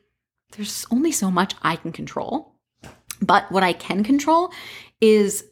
there's 0.55 0.85
only 0.91 1.11
so 1.11 1.31
much 1.31 1.55
I 1.61 1.75
can 1.75 1.91
control. 1.91 2.55
But 3.21 3.51
what 3.51 3.63
I 3.63 3.73
can 3.73 4.03
control 4.03 4.51
is 5.01 5.45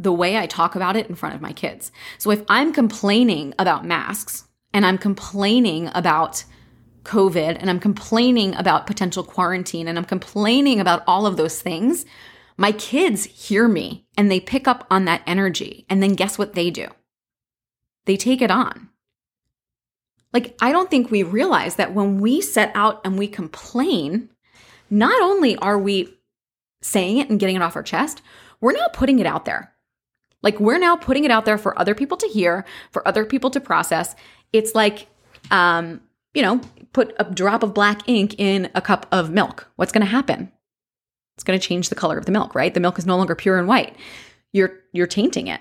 the 0.00 0.12
way 0.12 0.38
I 0.38 0.46
talk 0.46 0.74
about 0.74 0.96
it 0.96 1.08
in 1.10 1.14
front 1.14 1.34
of 1.34 1.42
my 1.42 1.52
kids. 1.52 1.92
So 2.16 2.30
if 2.30 2.42
I'm 2.48 2.72
complaining 2.72 3.52
about 3.58 3.84
masks 3.84 4.44
and 4.72 4.86
I'm 4.86 4.96
complaining 4.96 5.90
about 5.94 6.42
COVID 7.04 7.58
and 7.60 7.68
I'm 7.68 7.80
complaining 7.80 8.54
about 8.54 8.86
potential 8.86 9.22
quarantine 9.22 9.88
and 9.88 9.98
I'm 9.98 10.06
complaining 10.06 10.80
about 10.80 11.02
all 11.06 11.26
of 11.26 11.36
those 11.36 11.60
things, 11.60 12.06
My 12.60 12.72
kids 12.72 13.24
hear 13.24 13.66
me 13.66 14.04
and 14.18 14.30
they 14.30 14.38
pick 14.38 14.68
up 14.68 14.86
on 14.90 15.06
that 15.06 15.22
energy. 15.26 15.86
And 15.88 16.02
then 16.02 16.12
guess 16.12 16.36
what 16.36 16.52
they 16.52 16.68
do? 16.68 16.88
They 18.04 18.18
take 18.18 18.42
it 18.42 18.50
on. 18.50 18.90
Like, 20.34 20.58
I 20.60 20.70
don't 20.70 20.90
think 20.90 21.10
we 21.10 21.22
realize 21.22 21.76
that 21.76 21.94
when 21.94 22.20
we 22.20 22.42
set 22.42 22.70
out 22.74 23.00
and 23.02 23.18
we 23.18 23.28
complain, 23.28 24.28
not 24.90 25.22
only 25.22 25.56
are 25.56 25.78
we 25.78 26.14
saying 26.82 27.16
it 27.16 27.30
and 27.30 27.40
getting 27.40 27.56
it 27.56 27.62
off 27.62 27.76
our 27.76 27.82
chest, 27.82 28.20
we're 28.60 28.72
now 28.72 28.88
putting 28.92 29.20
it 29.20 29.26
out 29.26 29.46
there. 29.46 29.72
Like, 30.42 30.58
we're 30.58 30.78
now 30.78 30.96
putting 30.96 31.24
it 31.24 31.30
out 31.30 31.44
there 31.44 31.58
for 31.58 31.78
other 31.78 31.94
people 31.94 32.16
to 32.16 32.28
hear, 32.28 32.64
for 32.90 33.06
other 33.06 33.24
people 33.24 33.50
to 33.50 33.60
process. 33.60 34.14
It's 34.52 34.74
like, 34.74 35.06
um, 35.50 36.00
you 36.34 36.42
know, 36.42 36.60
put 36.92 37.14
a 37.18 37.24
drop 37.24 37.62
of 37.62 37.74
black 37.74 38.08
ink 38.08 38.34
in 38.38 38.70
a 38.74 38.80
cup 38.80 39.06
of 39.12 39.30
milk. 39.30 39.68
What's 39.76 39.92
going 39.92 40.04
to 40.04 40.10
happen? 40.10 40.50
It's 41.36 41.44
going 41.44 41.58
to 41.58 41.66
change 41.66 41.88
the 41.88 41.94
color 41.94 42.18
of 42.18 42.26
the 42.26 42.32
milk, 42.32 42.54
right? 42.54 42.72
The 42.72 42.80
milk 42.80 42.98
is 42.98 43.06
no 43.06 43.16
longer 43.16 43.34
pure 43.34 43.58
and 43.58 43.66
white. 43.66 43.96
You're 44.52 44.80
you're 44.92 45.06
tainting 45.06 45.46
it. 45.46 45.60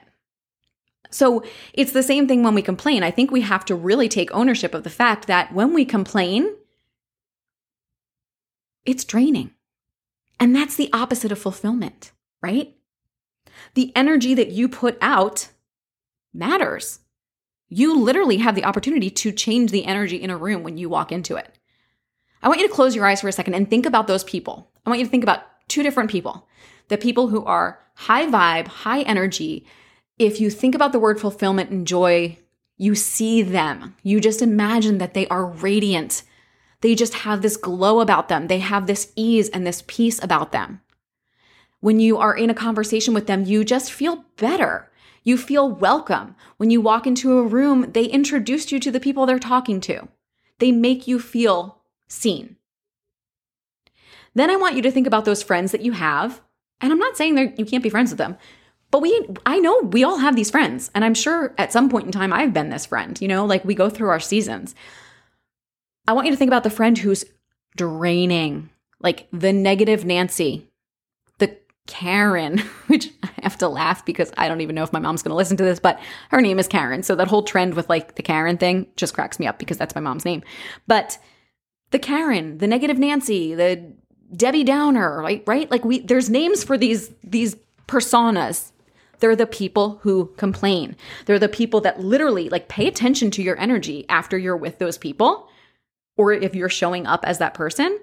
So 1.12 1.44
it's 1.74 1.92
the 1.92 2.04
same 2.04 2.28
thing 2.28 2.44
when 2.44 2.54
we 2.54 2.62
complain. 2.62 3.04
I 3.04 3.12
think 3.12 3.32
we 3.32 3.42
have 3.42 3.66
to 3.66 3.76
really 3.76 4.10
take 4.10 4.34
ownership 4.34 4.74
of 4.74 4.84
the 4.84 4.90
fact 4.90 5.28
that 5.28 5.54
when 5.54 5.74
we 5.74 5.86
complain, 5.86 6.56
it's 8.86 9.04
draining. 9.04 9.52
And 10.40 10.56
that's 10.56 10.76
the 10.76 10.90
opposite 10.94 11.32
of 11.32 11.40
fulfillment, 11.40 12.12
right? 12.42 12.76
The 13.74 13.92
energy 13.96 14.34
that 14.34 14.52
you 14.52 14.68
put 14.68 14.98
out 15.02 15.50
matters. 16.34 17.00
You 17.70 18.00
literally 18.00 18.38
have 18.38 18.56
the 18.56 18.66
opportunity 18.66 19.10
to 19.12 19.32
change 19.32 19.72
the 19.72 19.86
energy 19.86 20.18
in 20.18 20.30
a 20.30 20.38
room 20.38 20.64
when 20.64 20.78
you 20.78 20.90
walk 20.90 21.12
into 21.12 21.36
it. 21.36 21.58
I 22.42 22.48
want 22.48 22.60
you 22.60 22.68
to 22.68 22.74
close 22.74 22.96
your 22.96 23.06
eyes 23.06 23.22
for 23.22 23.28
a 23.28 23.32
second 23.32 23.54
and 23.54 23.70
think 23.70 23.86
about 23.86 24.08
those 24.08 24.24
people. 24.24 24.72
I 24.86 24.90
want 24.90 25.00
you 25.00 25.06
to 25.06 25.12
think 25.12 25.24
about 25.24 25.44
two 25.68 25.84
different 25.84 26.10
people 26.10 26.48
the 26.88 26.98
people 26.98 27.28
who 27.28 27.46
are 27.46 27.80
high 27.94 28.26
vibe, 28.26 28.68
high 28.68 29.02
energy, 29.02 29.64
if 30.18 30.42
you 30.42 30.50
think 30.50 30.74
about 30.74 30.92
the 30.92 31.00
word 31.00 31.20
fulfillment 31.20 31.70
and 31.70 31.86
joy, 31.86 32.38
you 32.78 32.96
see 32.96 33.42
them. 33.42 33.96
You 34.04 34.20
just 34.20 34.42
imagine 34.42 34.98
that 34.98 35.14
they 35.14 35.28
are 35.28 35.46
radiant. 35.46 36.24
They 36.82 36.96
just 36.96 37.14
have 37.14 37.42
this 37.42 37.58
glow 37.58 38.00
about 38.00 38.28
them. 38.28 38.48
They 38.48 38.60
have 38.60 38.88
this 38.88 39.12
ease 39.16 39.50
and 39.50 39.68
this 39.68 39.84
peace 39.86 40.22
about 40.24 40.52
them. 40.52 40.82
When 41.82 42.00
you 42.00 42.18
are 42.18 42.36
in 42.36 42.50
a 42.50 42.56
conversation 42.56 43.14
with 43.14 43.28
them, 43.28 43.46
you 43.46 43.64
just 43.64 43.92
feel 43.92 44.26
better. 44.38 44.90
You 45.24 45.38
feel 45.38 45.70
welcome. 45.70 46.36
When 46.58 46.72
you 46.72 46.82
walk 46.82 47.08
into 47.08 47.38
a 47.38 47.44
room, 47.44 47.92
they 47.92 48.06
introduce 48.06 48.72
you 48.72 48.80
to 48.80 48.92
the 48.92 49.00
people 49.00 49.26
they're 49.26 49.40
talking 49.40 49.80
to. 49.82 50.08
They 50.60 50.72
make 50.72 51.08
you 51.08 51.20
feel 51.20 51.80
seen. 52.08 52.58
Then 54.36 54.50
I 54.50 54.58
want 54.58 54.76
you 54.76 54.82
to 54.84 54.92
think 54.92 55.08
about 55.08 55.26
those 55.26 55.44
friends 55.44 55.72
that 55.72 55.82
you 55.82 55.94
have. 55.94 56.42
And 56.82 56.92
I'm 56.92 57.00
not 57.00 57.18
saying 57.18 57.36
that 57.36 57.60
you 57.60 57.66
can't 57.66 57.84
be 57.84 57.90
friends 57.90 58.12
with 58.12 58.18
them, 58.18 58.38
but 58.92 59.02
we, 59.02 59.28
I 59.46 59.60
know 59.60 59.82
we 59.82 60.04
all 60.04 60.18
have 60.18 60.36
these 60.36 60.52
friends. 60.52 60.90
And 60.96 61.04
I'm 61.04 61.14
sure 61.14 61.54
at 61.58 61.74
some 61.74 61.90
point 61.90 62.06
in 62.06 62.12
time, 62.12 62.34
I've 62.34 62.54
been 62.54 62.70
this 62.70 62.86
friend, 62.86 63.20
you 63.22 63.28
know, 63.28 63.46
like 63.46 63.66
we 63.66 63.76
go 63.76 63.90
through 63.90 64.10
our 64.10 64.20
seasons. 64.20 64.76
I 66.08 66.14
want 66.14 66.28
you 66.28 66.32
to 66.34 66.38
think 66.38 66.50
about 66.50 66.64
the 66.64 66.70
friend 66.70 66.98
who's 66.98 67.26
draining, 67.76 68.70
like 69.00 69.28
the 69.32 69.54
negative 69.54 70.06
Nancy, 70.06 70.69
Karen, 71.90 72.60
which 72.88 73.10
I 73.24 73.30
have 73.44 73.58
to 73.58 73.68
laugh 73.68 74.06
because 74.06 74.32
I 74.38 74.48
don't 74.48 74.62
even 74.62 74.76
know 74.76 74.84
if 74.84 74.94
my 74.94 75.00
mom's 75.00 75.22
going 75.22 75.32
to 75.32 75.36
listen 75.36 75.58
to 75.58 75.64
this, 75.64 75.80
but 75.80 76.00
her 76.30 76.40
name 76.40 76.60
is 76.60 76.68
Karen. 76.68 77.04
So 77.04 77.16
that 77.16 77.28
whole 77.28 77.44
trend 77.44 77.74
with 77.74 77.90
like 77.90 78.16
the 78.16 78.24
Karen 78.24 78.58
thing 78.58 78.88
just 78.96 79.14
cracks 79.14 79.40
me 79.40 79.48
up 79.48 79.60
because 79.60 79.78
that's 79.78 79.96
my 79.96 80.02
mom's 80.02 80.26
name. 80.26 80.44
But 80.88 81.18
the 81.92 82.00
Karen, 82.00 82.60
the 82.60 82.68
negative 82.68 82.98
Nancy, 82.98 83.56
the 83.56 83.92
Debbie 84.36 84.64
Downer, 84.64 85.22
right? 85.22 85.44
Right? 85.48 85.70
Like 85.70 85.84
we 85.84 86.00
there's 86.00 86.30
names 86.30 86.64
for 86.64 86.78
these 86.78 87.12
these 87.24 87.56
personas 87.88 88.72
they're 89.20 89.36
the 89.36 89.46
people 89.46 90.00
who 90.02 90.34
complain. 90.38 90.96
They're 91.26 91.40
the 91.40 91.50
people 91.50 91.82
that 91.82 92.00
literally 92.00 92.50
like 92.50 92.68
pay 92.68 92.88
attention 92.88 93.32
to 93.32 93.44
your 93.44 93.60
energy 93.60 94.06
after 94.10 94.38
you're 94.38 94.58
with 94.58 94.80
those 94.80 94.98
people 94.98 95.50
or 96.18 96.34
if 96.34 96.56
you're 96.56 96.70
showing 96.70 97.06
up 97.06 97.26
as 97.26 97.38
that 97.40 97.54
person. 97.54 97.98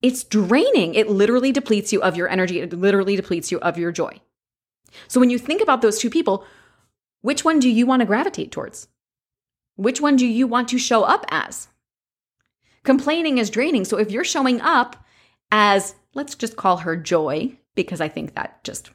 It's 0.00 0.24
draining. 0.24 0.94
It 0.94 1.10
literally 1.10 1.52
depletes 1.52 1.92
you 1.92 2.00
of 2.02 2.16
your 2.16 2.28
energy. 2.28 2.60
It 2.60 2.72
literally 2.72 3.16
depletes 3.16 3.50
you 3.50 3.58
of 3.60 3.78
your 3.78 3.92
joy. 3.92 4.20
So 5.08 5.20
when 5.20 5.30
you 5.30 5.38
think 5.38 5.60
about 5.60 5.82
those 5.82 5.98
two 5.98 6.10
people, 6.10 6.44
which 7.20 7.44
one 7.44 7.58
do 7.58 7.68
you 7.68 7.84
want 7.84 8.00
to 8.00 8.06
gravitate 8.06 8.52
towards? 8.52 8.88
Which 9.76 10.00
one 10.00 10.16
do 10.16 10.26
you 10.26 10.46
want 10.46 10.68
to 10.68 10.78
show 10.78 11.02
up 11.02 11.24
as? 11.30 11.68
Complaining 12.84 13.38
is 13.38 13.50
draining. 13.50 13.84
So 13.84 13.98
if 13.98 14.10
you're 14.10 14.24
showing 14.24 14.60
up 14.60 15.04
as, 15.50 15.94
let's 16.14 16.34
just 16.34 16.56
call 16.56 16.78
her 16.78 16.96
joy, 16.96 17.58
because 17.74 18.00
I 18.00 18.08
think 18.08 18.34
that 18.34 18.62
just 18.64 18.90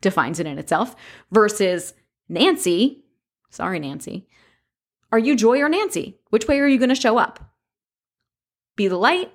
defines 0.00 0.38
it 0.38 0.46
in 0.46 0.58
itself, 0.58 0.96
versus 1.30 1.94
Nancy. 2.28 3.04
Sorry, 3.50 3.78
Nancy. 3.78 4.28
Are 5.10 5.18
you 5.18 5.36
Joy 5.36 5.60
or 5.60 5.68
Nancy? 5.68 6.18
Which 6.30 6.48
way 6.48 6.58
are 6.60 6.66
you 6.66 6.78
going 6.78 6.88
to 6.88 6.94
show 6.94 7.18
up? 7.18 7.52
Be 8.76 8.88
the 8.88 8.96
light, 8.96 9.30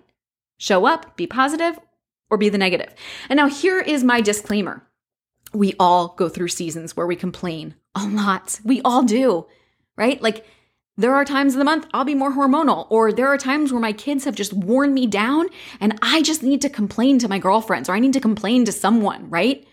show 0.58 0.86
up, 0.86 1.16
be 1.18 1.28
positive, 1.28 1.80
or 2.30 2.38
be 2.38 2.50
the 2.50 2.58
negative. 2.58 2.94
And 3.30 3.38
now 3.38 3.48
here 3.48 3.80
is 3.80 4.04
my 4.04 4.22
disclaimer. 4.22 4.84
We 5.54 5.74
all 5.80 6.10
go 6.18 6.30
through 6.30 6.50
seasons 6.50 6.96
where 6.96 7.08
we 7.08 7.16
complain 7.16 7.76
a 7.96 8.06
lot. 8.06 8.60
We 8.64 8.82
all 8.82 9.04
do, 9.04 9.48
right? 9.96 10.22
Like 10.22 10.46
there 10.98 11.14
are 11.14 11.24
times 11.24 11.54
in 11.54 11.60
the 11.60 11.66
month 11.66 11.88
I'll 11.94 12.06
be 12.06 12.16
more 12.16 12.34
hormonal, 12.34 12.88
or 12.90 13.12
there 13.14 13.28
are 13.28 13.38
times 13.38 13.72
where 13.72 13.82
my 13.82 13.94
kids 13.94 14.26
have 14.26 14.36
just 14.36 14.54
worn 14.54 14.94
me 14.94 15.08
down 15.08 15.48
and 15.80 15.98
I 16.02 16.22
just 16.22 16.44
need 16.44 16.62
to 16.62 16.70
complain 16.70 17.20
to 17.20 17.30
my 17.30 17.40
girlfriends 17.40 17.88
or 17.88 17.94
I 17.94 18.00
need 18.00 18.14
to 18.14 18.20
complain 18.20 18.66
to 18.66 18.72
someone, 18.72 19.30
right? 19.30 19.66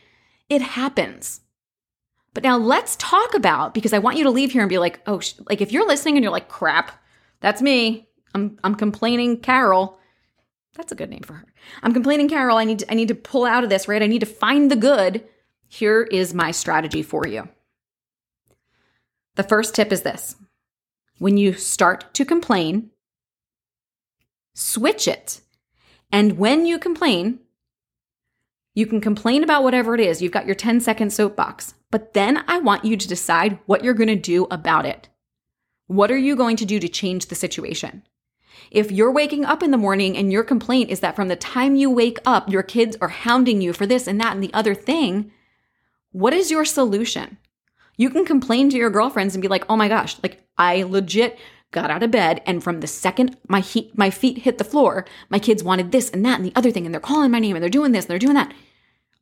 It 0.49 0.63
happens. 0.63 1.41
But 2.35 2.43
now 2.43 2.57
let's 2.57 2.97
talk 2.97 3.35
about 3.35 3.75
because 3.75 3.93
I 3.93 4.01
want 4.01 4.19
you 4.19 4.25
to 4.25 4.31
leave 4.31 4.53
here 4.53 4.63
and 4.63 4.69
be 4.69 4.79
like, 4.79 5.01
"Oh, 5.07 5.21
like 5.49 5.61
if 5.61 5.73
you're 5.73 5.87
listening 5.87 6.17
and 6.17 6.23
you're 6.23 6.33
like, 6.33 6.49
"Crap, 6.49 6.93
that's 7.41 7.63
me. 7.63 8.09
I'm 8.35 8.59
I'm 8.63 8.75
complaining 8.75 9.39
Carol." 9.39 9.99
That's 10.75 10.93
a 10.93 10.97
good 10.97 11.11
name 11.11 11.23
for 11.23 11.35
her. 11.35 11.47
I'm 11.83 11.93
complaining 11.93 12.29
Carol. 12.29 12.57
I 12.57 12.65
need 12.65 12.81
to, 12.81 12.91
I 12.91 12.95
need 12.95 13.09
to 13.09 13.15
pull 13.15 13.45
out 13.45 13.65
of 13.65 13.71
this, 13.71 13.87
right? 13.87 14.03
I 14.03 14.07
need 14.07 14.21
to 14.21 14.27
find 14.27 14.71
the 14.71 14.77
good. 14.77 15.25
Here 15.69 16.03
is 16.03 16.35
my 16.35 16.51
strategy 16.51 17.03
for 17.03 17.27
you. 17.27 17.49
The 19.37 19.43
first 19.43 19.75
tip 19.75 19.93
is 19.93 20.03
this. 20.03 20.37
When 21.19 21.37
you 21.37 21.55
start 21.55 22.13
to 22.15 22.25
complain, 22.25 22.91
switch 24.55 25.09
it. 25.09 25.41
And 26.13 26.39
when 26.39 26.67
you 26.67 26.79
complain, 26.79 27.41
you 28.75 28.87
can 28.87 29.01
complain 29.01 29.45
about 29.45 29.63
whatever 29.63 29.95
it 29.95 30.01
is. 30.01 30.21
You've 30.21 30.33
got 30.33 30.47
your 30.47 30.55
10 30.55 30.81
second 30.81 31.13
soapbox. 31.13 31.75
But 31.91 32.13
then 32.13 32.43
I 32.49 32.59
want 32.59 32.85
you 32.85 32.97
to 32.97 33.09
decide 33.09 33.59
what 33.67 33.85
you're 33.85 33.95
going 33.95 34.09
to 34.09 34.17
do 34.17 34.47
about 34.51 34.87
it. 34.87 35.09
What 35.87 36.11
are 36.11 36.19
you 36.19 36.35
going 36.35 36.57
to 36.57 36.65
do 36.65 36.81
to 36.81 36.89
change 36.89 37.27
the 37.27 37.35
situation? 37.35 38.03
If 38.71 38.91
you're 38.91 39.13
waking 39.13 39.45
up 39.45 39.63
in 39.63 39.71
the 39.71 39.77
morning 39.77 40.17
and 40.17 40.33
your 40.33 40.45
complaint 40.45 40.91
is 40.91 41.01
that 41.01 41.17
from 41.17 41.29
the 41.29 41.37
time 41.37 41.77
you 41.77 41.91
wake 41.91 42.19
up, 42.27 42.49
your 42.51 42.63
kids 42.63 42.97
are 43.01 43.09
hounding 43.09 43.61
you 43.61 43.73
for 43.73 43.87
this 43.87 44.07
and 44.07 44.21
that 44.21 44.35
and 44.35 44.43
the 44.43 44.55
other 44.55 44.75
thing, 44.75 45.31
what 46.13 46.33
is 46.33 46.51
your 46.51 46.65
solution? 46.65 47.39
You 47.97 48.11
can 48.11 48.25
complain 48.25 48.71
to 48.71 48.77
your 48.77 48.91
girlfriends 48.91 49.35
and 49.35 49.43
be 49.43 49.49
like, 49.49 49.65
oh 49.69 49.77
my 49.77 49.89
gosh, 49.89 50.17
like 50.23 50.43
I 50.59 50.83
legit 50.83 51.39
got 51.71 51.91
out 51.91 52.03
of 52.03 52.11
bed 52.11 52.41
and 52.47 52.63
from 52.63 52.81
the 52.81 52.87
second 52.87 53.37
my 53.49 53.61
heat, 53.61 53.97
my 53.99 54.11
feet 54.11 54.39
hit 54.39 54.59
the 54.59 54.65
floor, 54.65 55.05
my 55.29 55.39
kids 55.39 55.63
wanted 55.63 55.91
this 55.91 56.11
and 56.11 56.25
that 56.25 56.39
and 56.39 56.47
the 56.47 56.57
other 56.57 56.71
thing 56.71 56.87
and 56.87 56.95
they're 56.95 57.01
calling 57.01 57.31
my 57.31 57.41
name 57.41 57.57
and 57.57 57.63
they're 57.63 57.71
doing 57.71 57.93
this 57.93 58.05
and 58.05 58.11
they're 58.11 58.19
doing 58.19 58.35
that. 58.35 58.53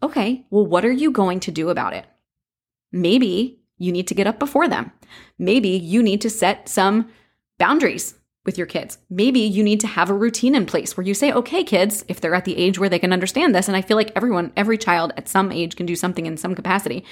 Okay, 0.03 0.47
well, 0.51 0.67
what 0.67 0.85
are 0.85 0.93
you 0.93 1.11
going 1.11 1.41
to 1.41 1.51
do 1.51 1.71
about 1.71 1.95
it? 1.95 2.07
Maybe 2.91 3.61
you 3.79 3.93
need 3.93 4.09
to 4.09 4.15
get 4.15 4.27
up 4.27 4.39
before 4.39 4.69
them. 4.69 4.93
Maybe 5.39 5.71
you 5.71 6.03
need 6.03 6.21
to 6.23 6.31
set 6.31 6.69
some 6.69 7.11
boundaries 7.59 8.15
with 8.45 8.59
your 8.59 8.67
kids. 8.67 8.99
Maybe 9.09 9.41
you 9.41 9.63
need 9.63 9.81
to 9.81 9.87
have 9.87 10.11
a 10.11 10.15
routine 10.15 10.55
in 10.55 10.67
place 10.67 10.97
where 10.97 11.07
you 11.07 11.15
say, 11.15 11.33
okay, 11.33 11.63
kids, 11.63 12.05
if 12.09 12.21
they're 12.21 12.35
at 12.35 12.45
the 12.45 12.57
age 12.57 12.79
where 12.79 12.89
they 12.89 12.99
can 12.99 13.13
understand 13.13 13.55
this, 13.55 13.69
and 13.69 13.77
I 13.77 13.83
feel 13.83 13.97
like 13.97 14.13
everyone, 14.17 14.53
every 14.57 14.77
child 14.79 15.13
at 15.17 15.29
some 15.29 15.53
age 15.53 15.77
can 15.77 15.87
do 15.87 15.95
something 15.95 16.27
in 16.27 16.37
some 16.37 16.55
capacity. 16.55 17.05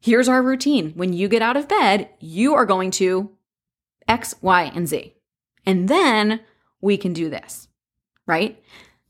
Here's 0.00 0.28
our 0.28 0.42
routine. 0.42 0.92
When 0.94 1.12
you 1.12 1.28
get 1.28 1.42
out 1.42 1.56
of 1.56 1.68
bed, 1.68 2.08
you 2.18 2.54
are 2.54 2.66
going 2.66 2.90
to 2.92 3.30
X, 4.08 4.34
Y, 4.40 4.72
and 4.74 4.88
Z. 4.88 5.14
And 5.66 5.88
then 5.88 6.40
we 6.80 6.96
can 6.96 7.12
do 7.12 7.28
this, 7.28 7.68
right? 8.26 8.60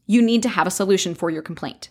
You 0.07 0.21
need 0.21 0.43
to 0.43 0.49
have 0.49 0.67
a 0.67 0.73
solution 0.73 1.15
for 1.15 1.31
your 1.31 1.43
complaint. 1.43 1.91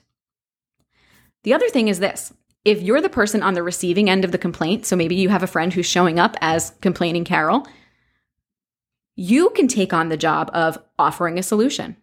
The 1.43 1.53
other 1.53 1.69
thing 1.69 1.87
is 1.87 1.99
this 1.99 2.33
if 2.65 2.81
you're 2.81 3.01
the 3.01 3.09
person 3.09 3.41
on 3.41 3.53
the 3.53 3.63
receiving 3.63 4.09
end 4.09 4.25
of 4.25 4.31
the 4.31 4.37
complaint, 4.37 4.85
so 4.85 4.95
maybe 4.95 5.15
you 5.15 5.29
have 5.29 5.43
a 5.43 5.47
friend 5.47 5.73
who's 5.73 5.85
showing 5.85 6.19
up 6.19 6.35
as 6.41 6.73
complaining 6.81 7.23
Carol, 7.23 7.65
you 9.19 9.49
can 9.49 9.67
take 9.67 9.91
on 9.91 10.07
the 10.07 10.15
job 10.15 10.49
of 10.53 10.81
offering 10.97 11.37
a 11.37 11.43
solution. 11.43 11.97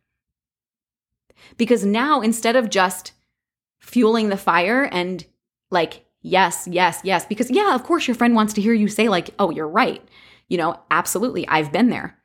Because 1.56 1.82
now 1.82 2.20
instead 2.20 2.56
of 2.56 2.68
just 2.68 3.12
fueling 3.78 4.28
the 4.28 4.36
fire 4.36 4.84
and 4.92 5.24
like, 5.70 6.04
yes, 6.20 6.68
yes, 6.70 7.00
yes, 7.04 7.24
because 7.24 7.50
yeah, 7.50 7.74
of 7.74 7.84
course 7.84 8.06
your 8.06 8.14
friend 8.14 8.34
wants 8.34 8.52
to 8.52 8.60
hear 8.60 8.74
you 8.74 8.86
say, 8.86 9.08
like, 9.08 9.30
oh, 9.38 9.50
you're 9.50 9.66
right. 9.66 10.06
You 10.48 10.58
know, 10.58 10.78
absolutely, 10.90 11.48
I've 11.48 11.72
been 11.72 11.88
there. 11.88 12.18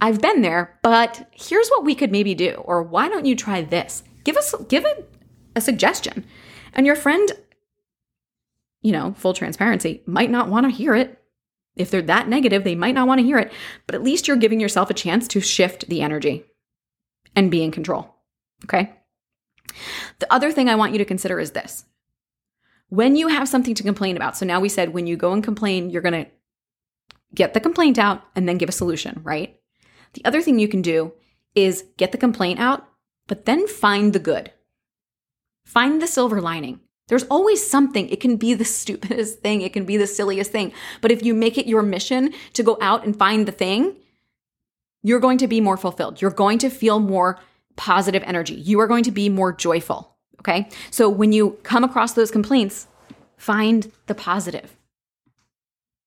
I've 0.00 0.22
been 0.22 0.40
there, 0.40 0.78
but 0.82 1.28
here's 1.32 1.68
what 1.68 1.84
we 1.84 1.94
could 1.94 2.10
maybe 2.10 2.34
do. 2.34 2.52
Or 2.64 2.82
why 2.82 3.10
don't 3.10 3.26
you 3.26 3.36
try 3.36 3.60
this? 3.60 4.02
Give 4.24 4.38
us, 4.38 4.54
give 4.68 4.86
it 4.86 5.12
a 5.56 5.60
suggestion. 5.60 6.24
And 6.72 6.86
your 6.86 6.96
friend, 6.96 7.30
you 8.80 8.92
know, 8.92 9.12
full 9.18 9.34
transparency, 9.34 10.02
might 10.06 10.30
not 10.30 10.48
want 10.48 10.64
to 10.64 10.70
hear 10.70 10.94
it. 10.94 11.17
If 11.78 11.90
they're 11.90 12.02
that 12.02 12.28
negative, 12.28 12.64
they 12.64 12.74
might 12.74 12.94
not 12.94 13.08
want 13.08 13.20
to 13.20 13.26
hear 13.26 13.38
it, 13.38 13.52
but 13.86 13.94
at 13.94 14.02
least 14.02 14.28
you're 14.28 14.36
giving 14.36 14.60
yourself 14.60 14.90
a 14.90 14.94
chance 14.94 15.28
to 15.28 15.40
shift 15.40 15.88
the 15.88 16.02
energy 16.02 16.44
and 17.34 17.50
be 17.50 17.62
in 17.62 17.70
control. 17.70 18.14
Okay. 18.64 18.92
The 20.18 20.32
other 20.32 20.50
thing 20.50 20.68
I 20.68 20.74
want 20.74 20.92
you 20.92 20.98
to 20.98 21.04
consider 21.04 21.38
is 21.38 21.52
this 21.52 21.84
when 22.88 23.16
you 23.16 23.28
have 23.28 23.48
something 23.48 23.74
to 23.74 23.82
complain 23.82 24.16
about. 24.16 24.36
So 24.36 24.46
now 24.46 24.60
we 24.60 24.68
said 24.68 24.92
when 24.92 25.06
you 25.06 25.16
go 25.16 25.32
and 25.32 25.44
complain, 25.44 25.90
you're 25.90 26.02
going 26.02 26.24
to 26.24 26.30
get 27.34 27.54
the 27.54 27.60
complaint 27.60 27.98
out 27.98 28.22
and 28.34 28.48
then 28.48 28.58
give 28.58 28.68
a 28.68 28.72
solution, 28.72 29.20
right? 29.22 29.60
The 30.14 30.24
other 30.24 30.40
thing 30.40 30.58
you 30.58 30.68
can 30.68 30.82
do 30.82 31.12
is 31.54 31.84
get 31.96 32.12
the 32.12 32.18
complaint 32.18 32.58
out, 32.58 32.88
but 33.26 33.44
then 33.44 33.68
find 33.68 34.12
the 34.12 34.18
good. 34.18 34.52
Find 35.64 36.00
the 36.00 36.06
silver 36.06 36.40
lining. 36.40 36.80
There's 37.08 37.24
always 37.24 37.68
something. 37.68 38.08
It 38.08 38.20
can 38.20 38.36
be 38.36 38.54
the 38.54 38.64
stupidest 38.64 39.40
thing, 39.40 39.62
it 39.62 39.72
can 39.72 39.84
be 39.84 39.96
the 39.96 40.06
silliest 40.06 40.52
thing. 40.52 40.72
But 41.00 41.10
if 41.10 41.24
you 41.24 41.34
make 41.34 41.58
it 41.58 41.66
your 41.66 41.82
mission 41.82 42.32
to 42.52 42.62
go 42.62 42.78
out 42.80 43.04
and 43.04 43.18
find 43.18 43.46
the 43.46 43.52
thing, 43.52 43.96
you're 45.02 45.20
going 45.20 45.38
to 45.38 45.48
be 45.48 45.60
more 45.60 45.76
fulfilled. 45.76 46.20
You're 46.20 46.30
going 46.30 46.58
to 46.58 46.70
feel 46.70 47.00
more 47.00 47.40
positive 47.76 48.22
energy. 48.26 48.54
You 48.54 48.80
are 48.80 48.86
going 48.86 49.04
to 49.04 49.10
be 49.10 49.28
more 49.28 49.52
joyful. 49.52 50.16
Okay. 50.40 50.68
So 50.90 51.08
when 51.08 51.32
you 51.32 51.58
come 51.62 51.84
across 51.84 52.12
those 52.12 52.30
complaints, 52.30 52.86
find 53.36 53.90
the 54.06 54.14
positive. 54.14 54.76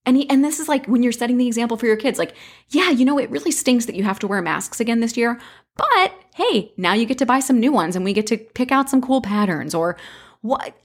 And, 0.05 0.17
he, 0.17 0.29
and 0.29 0.43
this 0.43 0.59
is 0.59 0.67
like 0.67 0.87
when 0.87 1.03
you're 1.03 1.11
setting 1.11 1.37
the 1.37 1.47
example 1.47 1.77
for 1.77 1.85
your 1.85 1.95
kids, 1.95 2.17
like, 2.17 2.33
yeah, 2.69 2.89
you 2.89 3.05
know, 3.05 3.19
it 3.19 3.29
really 3.29 3.51
stinks 3.51 3.85
that 3.85 3.95
you 3.95 4.03
have 4.03 4.19
to 4.19 4.27
wear 4.27 4.41
masks 4.41 4.79
again 4.79 4.99
this 4.99 5.15
year, 5.15 5.39
but 5.75 6.13
hey, 6.35 6.71
now 6.75 6.93
you 6.93 7.05
get 7.05 7.19
to 7.19 7.25
buy 7.25 7.39
some 7.39 7.59
new 7.59 7.71
ones 7.71 7.95
and 7.95 8.03
we 8.03 8.13
get 8.13 8.27
to 8.27 8.37
pick 8.37 8.71
out 8.71 8.89
some 8.89 9.01
cool 9.01 9.21
patterns 9.21 9.75
or 9.75 9.97
what. 10.41 10.75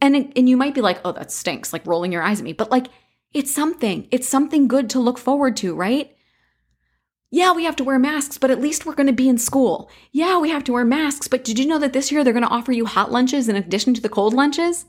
And, 0.00 0.32
and 0.36 0.48
you 0.48 0.56
might 0.56 0.74
be 0.74 0.80
like, 0.80 1.00
oh, 1.04 1.12
that 1.12 1.32
stinks, 1.32 1.72
like 1.72 1.86
rolling 1.86 2.12
your 2.12 2.22
eyes 2.22 2.40
at 2.40 2.44
me, 2.44 2.52
but 2.52 2.70
like, 2.70 2.86
it's 3.32 3.52
something. 3.52 4.06
It's 4.10 4.28
something 4.28 4.68
good 4.68 4.88
to 4.90 5.00
look 5.00 5.18
forward 5.18 5.56
to, 5.58 5.74
right? 5.74 6.14
Yeah, 7.30 7.52
we 7.52 7.64
have 7.64 7.76
to 7.76 7.84
wear 7.84 7.98
masks, 7.98 8.38
but 8.38 8.50
at 8.50 8.60
least 8.60 8.86
we're 8.86 8.94
going 8.94 9.08
to 9.08 9.12
be 9.12 9.28
in 9.28 9.36
school. 9.36 9.90
Yeah, 10.12 10.38
we 10.38 10.50
have 10.50 10.64
to 10.64 10.72
wear 10.72 10.84
masks, 10.84 11.28
but 11.28 11.44
did 11.44 11.58
you 11.58 11.66
know 11.66 11.78
that 11.78 11.92
this 11.92 12.10
year 12.10 12.24
they're 12.24 12.32
going 12.32 12.44
to 12.44 12.48
offer 12.48 12.72
you 12.72 12.86
hot 12.86 13.12
lunches 13.12 13.48
in 13.48 13.56
addition 13.56 13.92
to 13.94 14.00
the 14.00 14.08
cold 14.08 14.32
lunches? 14.32 14.86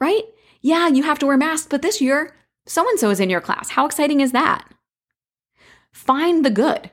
Right? 0.00 0.24
Yeah, 0.62 0.88
you 0.88 1.04
have 1.04 1.18
to 1.20 1.26
wear 1.26 1.36
masks, 1.36 1.68
but 1.70 1.82
this 1.82 2.00
year 2.00 2.34
so 2.66 2.88
and 2.88 2.98
so 2.98 3.10
is 3.10 3.20
in 3.20 3.30
your 3.30 3.40
class. 3.40 3.70
How 3.70 3.86
exciting 3.86 4.20
is 4.20 4.32
that? 4.32 4.68
Find 5.92 6.44
the 6.44 6.50
good. 6.50 6.90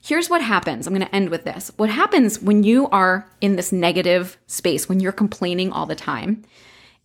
Here's 0.00 0.30
what 0.30 0.42
happens. 0.42 0.86
I'm 0.86 0.94
going 0.94 1.06
to 1.06 1.14
end 1.14 1.30
with 1.30 1.44
this. 1.44 1.72
What 1.76 1.90
happens 1.90 2.40
when 2.40 2.62
you 2.62 2.88
are 2.88 3.28
in 3.40 3.56
this 3.56 3.72
negative 3.72 4.38
space, 4.46 4.88
when 4.88 5.00
you're 5.00 5.12
complaining 5.12 5.72
all 5.72 5.86
the 5.86 5.94
time, 5.94 6.42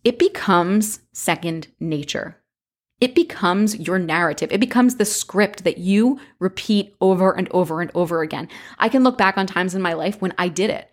it 0.04 0.18
becomes 0.18 1.00
second 1.12 1.68
nature 1.80 2.42
it 3.02 3.16
becomes 3.16 3.76
your 3.80 3.98
narrative. 3.98 4.52
It 4.52 4.60
becomes 4.60 4.94
the 4.94 5.04
script 5.04 5.64
that 5.64 5.78
you 5.78 6.20
repeat 6.38 6.94
over 7.00 7.36
and 7.36 7.48
over 7.50 7.80
and 7.80 7.90
over 7.94 8.22
again. 8.22 8.48
I 8.78 8.88
can 8.88 9.02
look 9.02 9.18
back 9.18 9.36
on 9.36 9.48
times 9.48 9.74
in 9.74 9.82
my 9.82 9.94
life 9.94 10.22
when 10.22 10.32
I 10.38 10.46
did 10.46 10.70
it. 10.70 10.88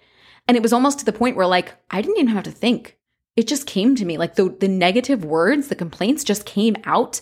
And 0.47 0.57
it 0.57 0.63
was 0.63 0.73
almost 0.73 0.97
to 0.99 1.05
the 1.05 1.13
point 1.13 1.35
where, 1.35 1.45
like, 1.45 1.75
I 1.91 2.01
didn't 2.01 2.17
even 2.17 2.33
have 2.33 2.45
to 2.45 2.51
think. 2.51 2.97
It 3.35 3.47
just 3.47 3.67
came 3.67 3.95
to 3.95 4.05
me. 4.05 4.17
Like, 4.17 4.33
the, 4.33 4.49
the 4.49 4.67
negative 4.67 5.23
words, 5.23 5.67
the 5.67 5.75
complaints 5.75 6.23
just 6.23 6.47
came 6.47 6.77
out 6.83 7.21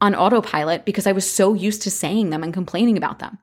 on 0.00 0.14
autopilot 0.14 0.84
because 0.84 1.08
I 1.08 1.12
was 1.12 1.28
so 1.28 1.54
used 1.54 1.82
to 1.82 1.90
saying 1.90 2.30
them 2.30 2.44
and 2.44 2.54
complaining 2.54 2.96
about 2.96 3.18
them. 3.18 3.38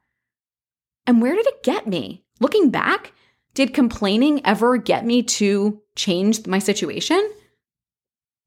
And 1.08 1.22
where 1.22 1.36
did 1.36 1.48
it 1.48 1.64
get 1.64 1.88
me? 1.88 2.26
Looking 2.40 2.70
back, 2.70 3.14
did 3.54 3.74
complaining 3.74 4.46
ever 4.46 4.78
get 4.78 5.06
me 5.06 5.24
to 5.24 5.82
change 5.96 6.46
my 6.46 6.60
situation? 6.60 7.32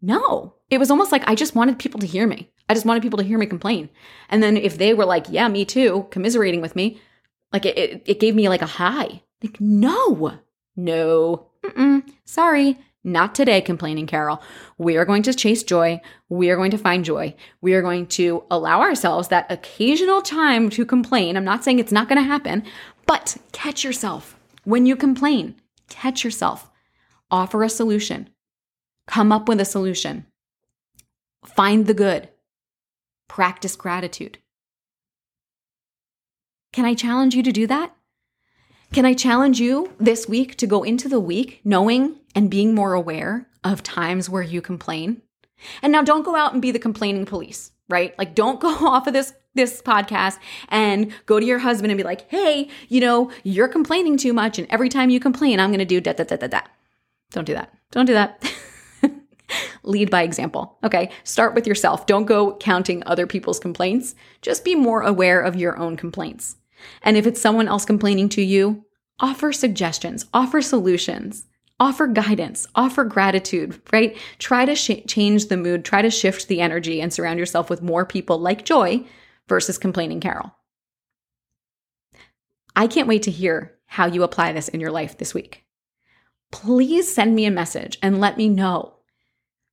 No, 0.03 0.55
it 0.71 0.79
was 0.79 0.91
almost 0.91 1.11
like 1.11 1.29
I 1.29 1.35
just 1.35 1.57
wanted 1.57 1.79
people 1.79 2.01
to 2.01 2.07
hear 2.07 2.27
me. 2.27 2.51
I 2.69 2.75
just 2.75 2.87
wanted 2.87 3.03
people 3.03 3.19
to 3.19 3.25
hear 3.25 3.39
me 3.39 3.47
complain. 3.47 3.89
And 4.29 4.43
then 4.43 4.57
if 4.57 4.79
they 4.79 4.95
were 4.95 5.05
like, 5.05 5.27
yeah, 5.29 5.49
me 5.49 5.65
too, 5.65 6.07
commiserating 6.11 6.61
with 6.61 6.77
me, 6.77 7.01
like 7.53 7.67
it, 7.67 7.77
it, 7.77 8.03
it 8.07 8.21
gave 8.21 8.35
me 8.35 8.49
like 8.49 8.63
a 8.63 8.67
high. 8.67 9.23
Like, 9.43 9.61
no, 9.61 10.39
no, 10.77 11.47
sorry, 12.25 12.79
not 13.03 13.35
today, 13.35 13.61
complaining 13.61 14.07
Carol. 14.07 14.43
We 14.77 14.97
are 14.97 15.05
going 15.05 15.23
to 15.23 15.33
chase 15.33 15.63
joy. 15.63 16.01
We 16.29 16.51
are 16.51 16.57
going 16.57 16.71
to 16.73 16.79
find 16.79 17.05
joy. 17.05 17.35
We 17.63 17.75
are 17.75 17.83
going 17.83 18.07
to 18.09 18.45
allow 18.51 18.81
ourselves 18.81 19.29
that 19.29 19.51
occasional 19.51 20.21
time 20.21 20.69
to 20.71 20.85
complain. 20.85 21.37
I'm 21.37 21.45
not 21.45 21.65
saying 21.65 21.79
it's 21.79 21.93
not 21.93 22.09
going 22.09 22.21
to 22.21 22.29
happen, 22.29 22.63
but 23.07 23.37
catch 23.53 23.85
yourself 23.85 24.37
when 24.65 24.85
you 24.85 24.97
complain. 24.97 25.55
Catch 25.89 26.25
yourself. 26.25 26.71
Offer 27.31 27.63
a 27.63 27.71
solution. 27.71 28.29
Come 29.07 29.33
up 29.33 29.49
with 29.49 29.61
a 29.61 29.65
solution. 29.65 30.27
Find 31.45 31.87
the 31.87 31.95
good. 31.95 32.29
Practice 33.29 33.77
gratitude. 33.77 34.39
Can 36.73 36.85
I 36.85 36.95
challenge 36.95 37.35
you 37.35 37.43
to 37.43 37.53
do 37.53 37.67
that? 37.67 37.97
Can 38.93 39.07
I 39.07 39.15
challenge 39.15 39.59
you 39.59 39.93
this 39.99 40.29
week 40.29 40.57
to 40.57 40.67
go 40.67 40.83
into 40.83 41.09
the 41.09 41.21
week 41.21 41.61
knowing 41.65 42.20
and 42.35 42.51
being 42.51 42.75
more 42.75 42.95
aware 42.95 43.49
of 43.65 43.83
times 43.83 44.29
where 44.29 44.43
you 44.43 44.61
complain? 44.61 45.23
And 45.83 45.93
now 45.93 46.03
don't 46.03 46.25
go 46.25 46.37
out 46.37 46.53
and 46.53 46.63
be 46.63 46.71
the 46.71 46.79
complaining 46.79 47.27
police, 47.27 47.73
right? 47.89 48.17
Like 48.19 48.35
don't 48.35 48.61
go 48.61 48.69
off 48.87 49.07
of 49.07 49.13
this 49.13 49.35
this 49.55 49.83
podcast 49.83 50.39
and 50.69 51.13
go 51.27 51.41
to 51.41 51.47
your 51.47 51.59
husband 51.59 51.91
and 51.91 51.99
be 51.99 52.05
like, 52.05 52.31
"Hey, 52.31 52.69
you 52.89 53.01
know, 53.01 53.33
you're 53.43 53.69
complaining 53.69 54.17
too 54.17 54.33
much 54.33 54.59
and 54.59 54.69
every 54.71 54.89
time 54.89 55.11
you 55.11 55.19
complain, 55.19 55.59
I'm 55.59 55.71
going 55.71 55.81
to 55.81 55.85
do 55.85 56.01
da 56.01 56.13
da 56.13 56.25
da 56.25 56.37
da 56.37 56.47
da." 56.47 56.61
Don't 57.33 57.45
do 57.45 57.55
that. 57.55 57.73
Don't 57.91 58.07
do 58.07 58.15
that. 58.15 58.43
lead 59.83 60.11
by 60.11 60.23
example. 60.23 60.79
Okay, 60.85 61.11
start 61.25 61.55
with 61.55 61.67
yourself. 61.67 62.07
Don't 62.07 62.27
go 62.27 62.57
counting 62.57 63.03
other 63.07 63.27
people's 63.27 63.59
complaints. 63.59 64.15
Just 64.43 64.65
be 64.65 64.75
more 64.75 65.03
aware 65.03 65.41
of 65.41 65.57
your 65.57 65.77
own 65.79 65.97
complaints. 65.97 66.57
And 67.03 67.17
if 67.17 67.27
it's 67.27 67.41
someone 67.41 67.69
else 67.69 67.85
complaining 67.85 68.29
to 68.31 68.43
you, 68.43 68.85
offer 69.19 69.53
suggestions, 69.53 70.27
offer 70.33 70.63
solutions, 70.63 71.47
offer 71.81 72.07
guidance, 72.07 72.67
offer 72.75 73.05
gratitude, 73.05 73.81
right? 73.93 74.17
Try 74.39 74.67
to 74.67 74.75
sh- 74.77 75.03
change 75.09 75.47
the 75.47 75.57
mood, 75.57 75.85
try 75.85 76.03
to 76.03 76.11
shift 76.11 76.47
the 76.47 76.61
energy, 76.61 77.01
and 77.01 77.13
surround 77.13 77.39
yourself 77.39 77.71
with 77.71 77.83
more 77.83 78.05
people 78.05 78.39
like 78.39 78.65
Joy 78.65 79.05
versus 79.49 79.79
complaining 79.79 80.21
Carol. 80.21 80.55
I 82.77 82.87
can't 82.87 83.09
wait 83.09 83.25
to 83.25 83.31
hear 83.31 83.77
how 83.87 84.07
you 84.07 84.23
apply 84.23 84.53
this 84.53 84.69
in 84.69 84.79
your 84.79 84.93
life 84.93 85.19
this 85.19 85.35
week. 85.35 85.65
Please 86.53 87.13
send 87.13 87.35
me 87.35 87.47
a 87.47 87.51
message 87.51 87.99
and 88.03 88.21
let 88.21 88.37
me 88.37 88.49
know 88.49 88.95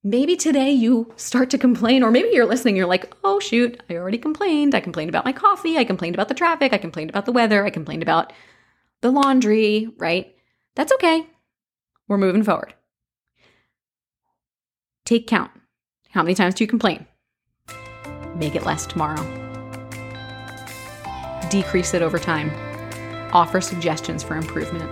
maybe 0.03 0.35
today 0.35 0.71
you 0.71 1.13
start 1.17 1.49
to 1.49 1.57
complain, 1.57 2.01
or 2.01 2.11
maybe 2.11 2.29
you're 2.31 2.45
listening, 2.45 2.75
you're 2.75 2.87
like, 2.87 3.13
oh, 3.23 3.39
shoot, 3.39 3.81
I 3.89 3.95
already 3.95 4.17
complained. 4.17 4.73
I 4.73 4.79
complained 4.79 5.09
about 5.09 5.25
my 5.25 5.33
coffee. 5.33 5.77
I 5.77 5.83
complained 5.83 6.15
about 6.15 6.29
the 6.29 6.33
traffic. 6.33 6.71
I 6.71 6.77
complained 6.77 7.09
about 7.09 7.25
the 7.25 7.31
weather. 7.33 7.65
I 7.65 7.69
complained 7.69 8.03
about 8.03 8.31
the 9.01 9.11
laundry, 9.11 9.89
right? 9.97 10.33
That's 10.75 10.93
okay. 10.93 11.27
We're 12.07 12.17
moving 12.17 12.43
forward. 12.43 12.73
Take 15.05 15.27
count. 15.27 15.51
How 16.11 16.23
many 16.23 16.35
times 16.35 16.55
do 16.55 16.63
you 16.63 16.67
complain? 16.67 17.05
Make 18.35 18.55
it 18.55 18.65
less 18.65 18.85
tomorrow. 18.85 19.23
Decrease 21.49 21.93
it 21.93 22.01
over 22.01 22.19
time. 22.19 22.51
Offer 23.33 23.61
suggestions 23.61 24.23
for 24.23 24.35
improvement. 24.35 24.89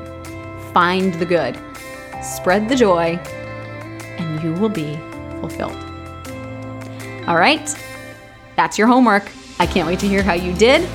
Find 0.73 1.13
the 1.15 1.25
good. 1.25 1.58
Spread 2.23 2.69
the 2.69 2.75
joy 2.75 3.19
and 4.17 4.43
you 4.43 4.54
will 4.54 4.69
be 4.69 4.95
fulfilled. 5.39 5.75
All 7.28 7.38
right, 7.38 7.75
that's 8.56 8.78
your 8.78 8.88
homework. 8.88 9.30
I 9.60 9.65
can't 9.65 9.88
wait 9.88 9.99
to 9.99 10.08
hear 10.08 10.21
how 10.21 10.34
you 10.34 10.54
did. 10.54 10.88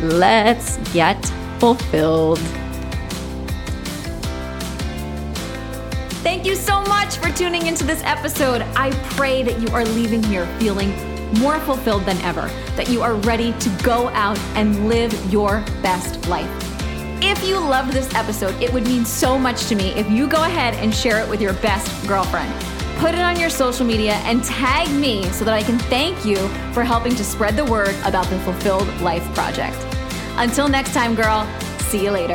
Let's 0.00 0.78
get 0.92 1.22
fulfilled. 1.58 2.40
Thank 6.26 6.44
you 6.44 6.56
so 6.56 6.80
much 6.82 7.18
for 7.18 7.30
tuning 7.30 7.68
into 7.68 7.84
this 7.84 8.02
episode. 8.02 8.62
I 8.74 8.90
pray 9.10 9.44
that 9.44 9.60
you 9.60 9.68
are 9.68 9.84
leaving 9.84 10.24
here 10.24 10.44
feeling 10.58 10.90
more 11.38 11.60
fulfilled 11.60 12.04
than 12.04 12.20
ever, 12.22 12.50
that 12.74 12.88
you 12.88 13.00
are 13.00 13.14
ready 13.14 13.52
to 13.52 13.68
go 13.84 14.08
out 14.08 14.36
and 14.56 14.88
live 14.88 15.14
your 15.32 15.60
best 15.82 16.26
life. 16.26 16.50
If 17.22 17.46
you 17.46 17.60
loved 17.60 17.92
this 17.92 18.12
episode, 18.12 18.60
it 18.60 18.72
would 18.72 18.82
mean 18.82 19.04
so 19.04 19.38
much 19.38 19.66
to 19.66 19.76
me 19.76 19.90
if 19.90 20.10
you 20.10 20.26
go 20.26 20.42
ahead 20.42 20.74
and 20.74 20.92
share 20.92 21.20
it 21.20 21.30
with 21.30 21.40
your 21.40 21.52
best 21.52 22.08
girlfriend. 22.08 22.52
Put 22.98 23.14
it 23.14 23.20
on 23.20 23.38
your 23.38 23.48
social 23.48 23.86
media 23.86 24.14
and 24.24 24.42
tag 24.42 24.90
me 25.00 25.22
so 25.30 25.44
that 25.44 25.54
I 25.54 25.62
can 25.62 25.78
thank 25.78 26.24
you 26.24 26.38
for 26.72 26.82
helping 26.82 27.14
to 27.14 27.22
spread 27.22 27.54
the 27.54 27.66
word 27.66 27.94
about 28.04 28.26
the 28.30 28.38
Fulfilled 28.40 28.88
Life 29.00 29.32
Project. 29.32 29.78
Until 30.38 30.66
next 30.66 30.92
time, 30.92 31.14
girl, 31.14 31.48
see 31.82 32.02
you 32.02 32.10
later. 32.10 32.34